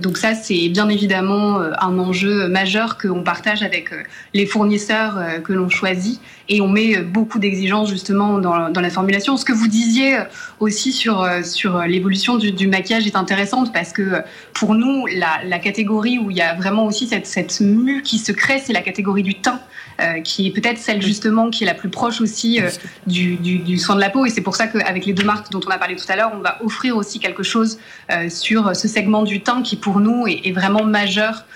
donc 0.00 0.16
ça, 0.16 0.34
c'est 0.34 0.68
bien 0.68 0.88
évidemment 0.88 1.58
un 1.58 1.98
enjeu 1.98 2.46
majeur 2.46 2.96
qu'on 2.96 3.24
partage 3.24 3.64
avec 3.64 3.90
les 4.34 4.46
fournisseurs 4.46 5.18
que 5.42 5.52
l'on 5.52 5.68
choisit 5.68 6.20
et 6.48 6.60
on 6.60 6.68
met 6.68 6.98
beaucoup 6.98 7.38
d'exigences 7.38 7.90
justement 7.90 8.38
dans, 8.38 8.70
dans, 8.70 8.80
la 8.80 8.90
formulation. 8.90 9.36
Ce 9.36 9.44
que 9.44 9.52
vous 9.52 9.68
disiez 9.68 10.16
aussi 10.60 10.92
sur, 10.92 11.28
sur 11.44 11.80
l'évolution 11.82 12.36
du, 12.36 12.52
du, 12.52 12.68
maquillage 12.68 13.06
est 13.06 13.16
intéressante 13.16 13.72
parce 13.72 13.92
que 13.92 14.22
pour 14.54 14.74
nous, 14.74 15.06
la, 15.06 15.40
la, 15.44 15.58
catégorie 15.58 16.18
où 16.18 16.30
il 16.30 16.36
y 16.36 16.42
a 16.42 16.54
vraiment 16.54 16.86
aussi 16.86 17.06
cette, 17.06 17.26
cette 17.26 17.60
mue 17.60 18.02
qui 18.02 18.18
se 18.18 18.32
crée, 18.32 18.60
c'est 18.64 18.72
la 18.72 18.82
catégorie 18.82 19.22
du 19.22 19.34
teint. 19.34 19.60
Euh, 19.98 20.20
qui 20.20 20.46
est 20.46 20.50
peut-être 20.50 20.76
celle 20.76 21.00
justement 21.00 21.48
qui 21.48 21.64
est 21.64 21.66
la 21.66 21.72
plus 21.72 21.88
proche 21.88 22.20
aussi 22.20 22.60
euh, 22.60 22.68
du, 23.06 23.36
du, 23.36 23.78
soin 23.78 23.94
de 23.94 24.00
la 24.00 24.10
peau. 24.10 24.26
Et 24.26 24.28
c'est 24.28 24.42
pour 24.42 24.54
ça 24.54 24.66
qu'avec 24.66 25.06
les 25.06 25.14
deux 25.14 25.24
marques 25.24 25.50
dont 25.50 25.60
on 25.66 25.70
a 25.70 25.78
parlé 25.78 25.96
tout 25.96 26.04
à 26.10 26.16
l'heure, 26.16 26.32
on 26.34 26.40
va 26.40 26.62
offrir 26.62 26.98
aussi 26.98 27.18
quelque 27.18 27.42
chose 27.42 27.78
euh, 28.12 28.28
sur 28.28 28.76
ce 28.76 28.88
segment 28.88 29.22
du 29.22 29.40
teint 29.40 29.62
qui 29.62 29.76
pour 29.76 30.00
nous 30.00 30.26
est, 30.26 30.52
vraiment 30.52 30.84
majeur. 30.84 31.46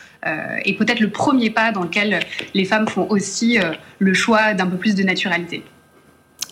Et 0.65 0.75
peut-être 0.75 1.01
le 1.01 1.11
premier 1.11 1.51
pas 1.51 1.73
dans 1.73 1.83
lequel 1.83 2.21
les 2.55 2.65
femmes 2.65 2.87
font 2.87 3.07
aussi 3.09 3.59
le 3.99 4.15
choix 4.15 4.53
d'un 4.55 4.67
peu 4.67 4.77
plus 4.77 4.95
de 4.95 5.03
naturalité. 5.03 5.63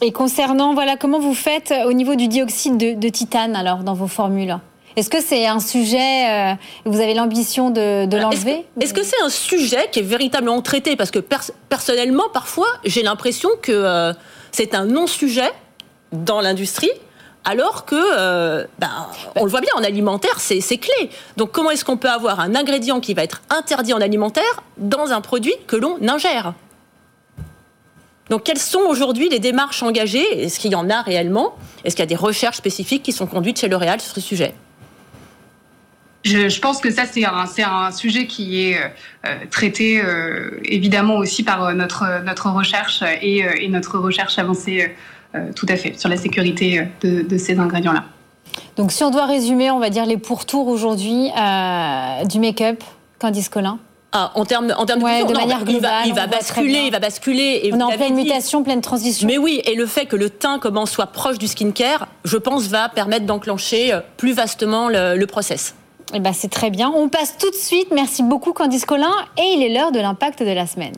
Et 0.00 0.12
concernant, 0.12 0.74
voilà, 0.74 0.96
comment 0.96 1.18
vous 1.18 1.34
faites 1.34 1.74
au 1.86 1.92
niveau 1.92 2.14
du 2.14 2.28
dioxyde 2.28 2.78
de, 2.78 2.94
de 2.94 3.08
titane 3.08 3.54
alors 3.56 3.78
dans 3.84 3.94
vos 3.94 4.06
formules? 4.06 4.58
Est-ce 4.98 5.10
que 5.10 5.22
c'est 5.22 5.46
un 5.46 5.60
sujet, 5.60 6.28
euh, 6.28 6.54
vous 6.84 7.00
avez 7.00 7.14
l'ambition 7.14 7.70
de, 7.70 8.12
l'enlever 8.16 8.64
Est-ce 8.80 8.92
que 8.92 9.04
c'est 9.04 9.22
un 9.22 9.28
sujet 9.28 9.88
qui 9.92 10.00
est 10.00 10.02
véritablement 10.02 10.60
traité? 10.60 10.96
Parce 10.96 11.12
que 11.12 11.20
personnellement, 11.68 12.24
parfois, 12.32 12.66
j'ai 12.84 13.04
l'impression 13.04 13.48
que 13.62 13.70
euh, 13.70 14.12
c'est 14.50 14.74
un 14.74 14.86
non-sujet 14.86 15.52
dans 16.10 16.40
l'industrie. 16.40 16.90
Alors 17.44 17.84
que, 17.84 17.94
euh, 17.96 18.64
ben, 18.78 18.90
on 19.36 19.44
le 19.44 19.50
voit 19.50 19.60
bien, 19.60 19.70
en 19.76 19.82
alimentaire, 19.82 20.38
c'est 20.38 20.60
clé. 20.76 21.10
Donc, 21.36 21.50
comment 21.52 21.70
est-ce 21.70 21.84
qu'on 21.84 21.96
peut 21.96 22.10
avoir 22.10 22.40
un 22.40 22.54
ingrédient 22.54 23.00
qui 23.00 23.14
va 23.14 23.24
être 23.24 23.42
interdit 23.50 23.94
en 23.94 24.00
alimentaire 24.00 24.62
dans 24.76 25.12
un 25.12 25.20
produit 25.20 25.54
que 25.66 25.76
l'on 25.76 25.96
ingère? 26.06 26.54
Donc, 28.28 28.44
quelles 28.44 28.58
sont 28.58 28.80
aujourd'hui 28.80 29.28
les 29.30 29.38
démarches 29.38 29.82
engagées? 29.82 30.44
Est-ce 30.44 30.60
qu'il 30.60 30.72
y 30.72 30.74
en 30.74 30.90
a 30.90 31.00
réellement? 31.00 31.56
Est-ce 31.84 31.96
qu'il 31.96 32.02
y 32.02 32.06
a 32.06 32.06
des 32.06 32.16
recherches 32.16 32.58
spécifiques 32.58 33.02
qui 33.02 33.12
sont 33.12 33.26
conduites 33.26 33.58
chez 33.58 33.68
L'Oréal 33.68 34.00
sur 34.00 34.14
ce 34.14 34.20
sujet? 34.20 34.54
Je, 36.24 36.60
pense 36.60 36.80
que 36.80 36.90
ça, 36.90 37.04
c'est 37.06 37.24
un, 37.24 37.90
sujet 37.92 38.26
qui 38.26 38.62
est 38.62 38.78
euh, 39.24 39.34
traité 39.50 40.02
euh, 40.02 40.60
évidemment 40.64 41.16
aussi 41.16 41.42
par 41.42 41.72
notre 41.74 42.50
recherche 42.50 43.02
et, 43.22 43.66
notre 43.68 43.98
recherche 43.98 44.38
avancée 44.38 44.94
tout 45.54 45.66
à 45.68 45.76
fait 45.76 45.98
sur 45.98 46.08
la 46.08 46.16
sécurité 46.16 46.86
de, 47.02 47.38
ces 47.38 47.58
ingrédients-là. 47.58 48.04
Donc 48.76 48.92
si 48.92 49.04
on 49.04 49.10
doit 49.10 49.26
résumer, 49.26 49.70
on 49.70 49.78
va 49.78 49.90
dire 49.90 50.06
les 50.06 50.16
pourtours 50.16 50.68
aujourd'hui 50.68 51.30
du 52.28 52.40
make-up, 52.40 52.82
Candice 53.18 53.48
Collin 53.48 53.78
ah, 54.10 54.32
en 54.36 54.46
termes 54.46 54.72
en 54.78 54.86
termes 54.86 55.00
de, 55.00 55.04
manière 55.04 55.64
globale, 55.66 56.04
il 56.06 56.14
va, 56.14 56.26
basculer, 56.26 56.84
il 56.86 56.90
va 56.90 56.98
basculer. 56.98 57.60
Et 57.64 57.74
on 57.74 57.78
est 57.78 57.82
en 57.82 57.90
pleine 57.90 58.14
mutation, 58.14 58.62
pleine 58.62 58.80
transition. 58.80 59.26
Mais 59.26 59.36
oui, 59.36 59.60
et 59.66 59.74
le 59.74 59.84
fait 59.84 60.06
que 60.06 60.16
le 60.16 60.30
teint 60.30 60.58
commence 60.58 60.90
soit 60.90 61.08
proche 61.08 61.36
du 61.36 61.46
skincare, 61.46 62.08
je 62.24 62.38
pense, 62.38 62.68
va 62.68 62.88
permettre 62.88 63.26
d'enclencher 63.26 63.98
plus 64.16 64.32
vastement 64.32 64.88
le, 64.88 65.14
le 65.14 65.26
process. 65.26 65.74
Eh 66.14 66.20
ben, 66.20 66.32
c'est 66.32 66.48
très 66.48 66.70
bien. 66.70 66.90
On 66.94 67.08
passe 67.08 67.36
tout 67.38 67.50
de 67.50 67.56
suite. 67.56 67.88
Merci 67.92 68.22
beaucoup 68.22 68.52
Candice 68.52 68.84
Collin. 68.84 69.12
Et 69.36 69.54
il 69.56 69.62
est 69.62 69.68
l'heure 69.68 69.92
de 69.92 70.00
l'impact 70.00 70.42
de 70.42 70.52
la 70.52 70.66
semaine. 70.66 70.94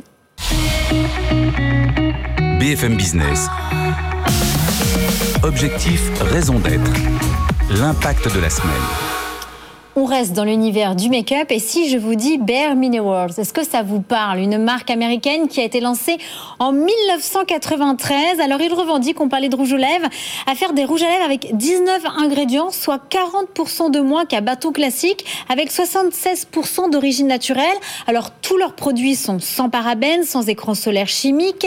BFM 2.60 2.96
Business. 2.96 3.48
Objectif, 5.42 6.10
raison 6.20 6.58
d'être. 6.58 6.90
L'impact 7.70 8.34
de 8.34 8.40
la 8.40 8.50
semaine. 8.50 9.09
On 10.00 10.06
reste 10.06 10.32
dans 10.32 10.44
l'univers 10.44 10.96
du 10.96 11.10
make-up 11.10 11.48
et 11.50 11.58
si 11.58 11.90
je 11.90 11.98
vous 11.98 12.14
dis 12.14 12.38
Bare 12.38 12.74
Minerals, 12.74 13.32
est-ce 13.36 13.52
que 13.52 13.62
ça 13.62 13.82
vous 13.82 14.00
parle? 14.00 14.38
Une 14.38 14.56
marque 14.56 14.88
américaine 14.90 15.46
qui 15.46 15.60
a 15.60 15.64
été 15.64 15.78
lancée 15.78 16.16
en 16.58 16.72
1993. 16.72 18.40
Alors 18.40 18.62
il 18.62 18.72
revendique, 18.72 19.20
on 19.20 19.28
parlait 19.28 19.50
de 19.50 19.56
rouge 19.56 19.74
aux 19.74 19.76
lèvres, 19.76 20.08
à 20.46 20.54
faire 20.54 20.72
des 20.72 20.86
rouges 20.86 21.02
à 21.02 21.06
lèvres 21.10 21.24
avec 21.26 21.54
19 21.54 22.02
ingrédients, 22.16 22.70
soit 22.70 22.98
40% 23.10 23.90
de 23.90 24.00
moins 24.00 24.24
qu'à 24.24 24.40
bâton 24.40 24.72
classique, 24.72 25.26
avec 25.50 25.70
76% 25.70 26.90
d'origine 26.90 27.26
naturelle. 27.26 27.66
Alors 28.06 28.30
tous 28.30 28.56
leurs 28.56 28.72
produits 28.72 29.16
sont 29.16 29.38
sans 29.38 29.68
parabènes, 29.68 30.24
sans 30.24 30.48
écran 30.48 30.72
solaire 30.72 31.08
chimique, 31.08 31.66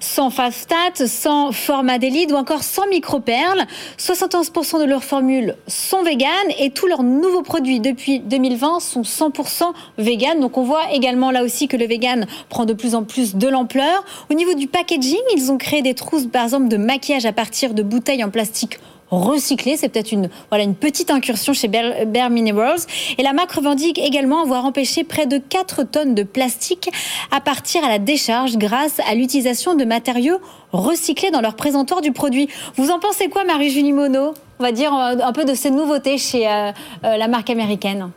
sans 0.00 0.30
phosphate, 0.30 1.06
sans 1.06 1.52
formaldéhyde 1.52 2.32
ou 2.32 2.34
encore 2.34 2.64
sans 2.64 2.88
microperles. 2.88 3.68
71% 4.00 4.80
de 4.80 4.84
leurs 4.84 5.04
formules 5.04 5.54
sont 5.68 6.02
véganes 6.02 6.28
et 6.58 6.70
tous 6.70 6.88
leurs 6.88 7.04
nouveaux 7.04 7.42
produits 7.42 7.67
depuis 7.80 8.20
2020 8.20 8.80
sont 8.80 9.02
100% 9.02 9.62
vegan. 9.98 10.40
Donc 10.40 10.56
on 10.56 10.62
voit 10.62 10.90
également 10.92 11.30
là 11.30 11.44
aussi 11.44 11.68
que 11.68 11.76
le 11.76 11.86
vegan 11.86 12.26
prend 12.48 12.64
de 12.64 12.72
plus 12.72 12.94
en 12.94 13.04
plus 13.04 13.36
de 13.36 13.48
l'ampleur. 13.48 14.04
Au 14.30 14.34
niveau 14.34 14.54
du 14.54 14.66
packaging, 14.66 15.20
ils 15.36 15.52
ont 15.52 15.58
créé 15.58 15.82
des 15.82 15.94
trousses 15.94 16.26
par 16.26 16.44
exemple 16.44 16.68
de 16.68 16.76
maquillage 16.76 17.26
à 17.26 17.32
partir 17.32 17.74
de 17.74 17.82
bouteilles 17.82 18.24
en 18.24 18.30
plastique 18.30 18.78
recyclées. 19.10 19.76
C'est 19.76 19.88
peut-être 19.88 20.12
une, 20.12 20.28
voilà, 20.50 20.64
une 20.64 20.74
petite 20.74 21.10
incursion 21.10 21.52
chez 21.52 21.68
Bare, 21.68 22.30
Minerals. 22.30 22.80
Et 23.16 23.22
la 23.22 23.32
marque 23.32 23.52
revendique 23.52 23.98
également 23.98 24.42
avoir 24.42 24.64
empêché 24.64 25.04
près 25.04 25.26
de 25.26 25.38
4 25.38 25.84
tonnes 25.84 26.14
de 26.14 26.22
plastique 26.22 26.90
à 27.30 27.40
partir 27.40 27.84
à 27.84 27.88
la 27.88 27.98
décharge 27.98 28.56
grâce 28.56 29.00
à 29.08 29.14
l'utilisation 29.14 29.74
de 29.74 29.84
matériaux 29.84 30.38
recyclés 30.72 31.30
dans 31.30 31.40
leur 31.40 31.56
présentoir 31.56 32.00
du 32.00 32.12
produit. 32.12 32.48
Vous 32.76 32.90
en 32.90 32.98
pensez 32.98 33.28
quoi, 33.28 33.44
Marie-Julie 33.44 33.92
Monod? 33.92 34.34
On 34.58 34.64
va 34.64 34.72
dire 34.72 34.92
euh, 34.92 35.16
un 35.22 35.32
peu 35.32 35.44
de 35.44 35.54
ces 35.54 35.70
nouveautés 35.70 36.18
chez 36.18 36.48
euh, 36.48 36.72
euh, 37.04 37.16
la 37.16 37.28
marque 37.28 37.50
américaine. 37.50 38.10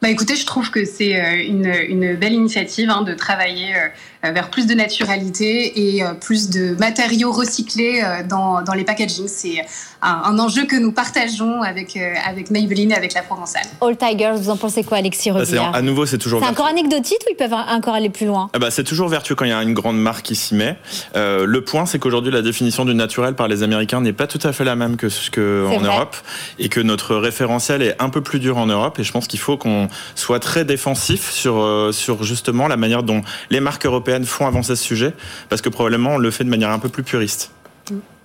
Bah 0.00 0.08
écoutez, 0.08 0.34
je 0.34 0.46
trouve 0.46 0.70
que 0.70 0.86
c'est 0.86 1.44
une, 1.46 2.16
belle 2.16 2.32
initiative 2.32 2.88
hein, 2.88 3.02
de 3.02 3.12
travailler 3.12 3.74
vers 4.22 4.50
plus 4.50 4.66
de 4.66 4.74
naturalité 4.74 5.94
et 5.94 6.04
plus 6.20 6.50
de 6.50 6.74
matériaux 6.78 7.32
recyclés 7.32 8.02
dans, 8.28 8.62
dans 8.62 8.74
les 8.74 8.84
packagings. 8.84 9.28
C'est 9.28 9.64
un, 10.02 10.38
enjeu 10.38 10.64
que 10.64 10.76
nous 10.76 10.92
partageons 10.92 11.62
avec, 11.62 11.96
euh, 11.96 12.14
avec 12.26 12.50
Maybelline 12.50 12.92
et 12.92 12.94
avec 12.94 13.14
la 13.14 13.22
Provençale. 13.22 13.62
All 13.80 13.96
Tigers, 13.96 14.32
vous 14.36 14.50
en 14.50 14.56
pensez 14.56 14.82
quoi, 14.82 14.98
Alexis 14.98 15.30
bah, 15.30 15.40
Rebillard 15.40 15.74
À 15.74 15.82
nouveau, 15.82 16.06
c'est 16.06 16.18
toujours. 16.18 16.40
C'est 16.42 16.48
encore 16.48 16.66
anecdotique 16.66 17.18
ou 17.26 17.32
ils 17.32 17.36
peuvent 17.36 17.52
encore 17.52 17.94
aller 17.94 18.08
plus 18.08 18.26
loin? 18.26 18.50
Ah 18.54 18.58
bah, 18.58 18.70
C'est 18.70 18.84
toujours 18.84 19.08
vertueux 19.08 19.34
quand 19.34 19.44
il 19.44 19.50
y 19.50 19.54
a 19.54 19.62
une 19.62 19.74
grande 19.74 19.98
marque 19.98 20.24
qui 20.24 20.36
s'y 20.36 20.54
met. 20.54 20.76
Euh, 21.16 21.44
le 21.44 21.62
point, 21.62 21.86
c'est 21.86 21.98
qu'aujourd'hui, 21.98 22.32
la 22.32 22.42
définition 22.42 22.84
du 22.84 22.94
naturel 22.94 23.34
par 23.34 23.48
les 23.48 23.62
Américains 23.62 24.00
n'est 24.00 24.12
pas 24.12 24.26
tout 24.26 24.40
à 24.42 24.52
fait 24.52 24.64
la 24.64 24.76
même 24.76 24.96
que 24.96 25.08
ce 25.08 25.30
qu'en 25.30 25.80
Europe 25.80 26.16
et 26.58 26.68
que 26.68 26.80
notre 26.80 27.16
référentiel 27.16 27.82
est 27.82 28.00
un 28.00 28.08
peu 28.08 28.22
plus 28.22 28.40
dur 28.40 28.56
en 28.56 28.66
Europe. 28.66 28.98
Et 28.98 29.04
je 29.04 29.12
pense 29.12 29.26
qu'il 29.26 29.40
faut 29.40 29.56
qu'on 29.56 29.88
soit 30.14 30.40
très 30.40 30.64
défensif 30.64 31.30
sur, 31.30 31.60
euh, 31.60 31.92
sur 31.92 32.22
justement 32.22 32.68
la 32.68 32.76
manière 32.76 33.02
dont 33.02 33.22
les 33.50 33.60
marques 33.60 33.84
européennes 33.84 34.09
font 34.24 34.46
avancer 34.46 34.76
ce 34.76 34.84
sujet 34.84 35.14
parce 35.48 35.62
que 35.62 35.68
probablement 35.68 36.14
on 36.14 36.18
le 36.18 36.30
fait 36.30 36.44
de 36.44 36.50
manière 36.50 36.70
un 36.70 36.78
peu 36.78 36.88
plus 36.88 37.02
puriste. 37.02 37.50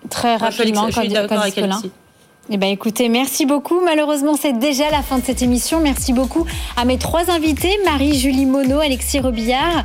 Très 0.09 0.35
rapidement, 0.35 0.89
je 0.89 0.99
suis 0.99 1.09
d'accord 1.09 1.41
avec 1.41 1.55
eh 2.49 2.57
ben, 2.57 2.67
écoutez, 2.67 3.09
merci 3.09 3.45
beaucoup. 3.45 3.81
Malheureusement, 3.81 4.35
c'est 4.39 4.53
déjà 4.53 4.91
la 4.91 5.01
fin 5.01 5.17
de 5.17 5.25
cette 5.25 5.41
émission. 5.41 5.79
Merci 5.79 6.13
beaucoup 6.13 6.45
à 6.77 6.85
mes 6.85 6.99
trois 6.99 7.31
invités, 7.31 7.75
Marie-Julie 7.85 8.45
Monod, 8.45 8.81
Alexis 8.81 9.19
Robillard 9.19 9.83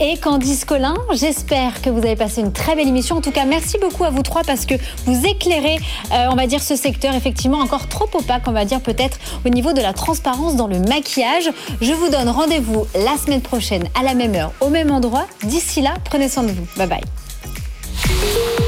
et 0.00 0.16
Candice 0.16 0.64
Collin. 0.64 0.94
J'espère 1.12 1.82
que 1.82 1.90
vous 1.90 1.98
avez 1.98 2.16
passé 2.16 2.40
une 2.40 2.52
très 2.52 2.74
belle 2.74 2.88
émission. 2.88 3.16
En 3.16 3.20
tout 3.20 3.30
cas, 3.30 3.44
merci 3.44 3.76
beaucoup 3.78 4.04
à 4.04 4.10
vous 4.10 4.22
trois 4.22 4.42
parce 4.42 4.64
que 4.64 4.74
vous 5.04 5.26
éclairez, 5.26 5.76
euh, 6.12 6.28
on 6.30 6.34
va 6.34 6.46
dire, 6.46 6.62
ce 6.62 6.76
secteur 6.76 7.14
effectivement 7.14 7.58
encore 7.58 7.88
trop 7.88 8.08
opaque, 8.14 8.44
on 8.46 8.52
va 8.52 8.64
dire 8.64 8.80
peut-être 8.80 9.18
au 9.44 9.50
niveau 9.50 9.74
de 9.74 9.82
la 9.82 9.92
transparence 9.92 10.56
dans 10.56 10.66
le 10.66 10.78
maquillage. 10.78 11.50
Je 11.82 11.92
vous 11.92 12.08
donne 12.08 12.30
rendez-vous 12.30 12.86
la 12.94 13.18
semaine 13.18 13.42
prochaine 13.42 13.86
à 13.98 14.02
la 14.02 14.14
même 14.14 14.34
heure, 14.34 14.52
au 14.60 14.70
même 14.70 14.90
endroit. 14.90 15.26
D'ici 15.44 15.82
là, 15.82 15.94
prenez 16.04 16.30
soin 16.30 16.44
de 16.44 16.52
vous. 16.52 16.66
Bye 16.76 16.88
bye. 16.88 18.67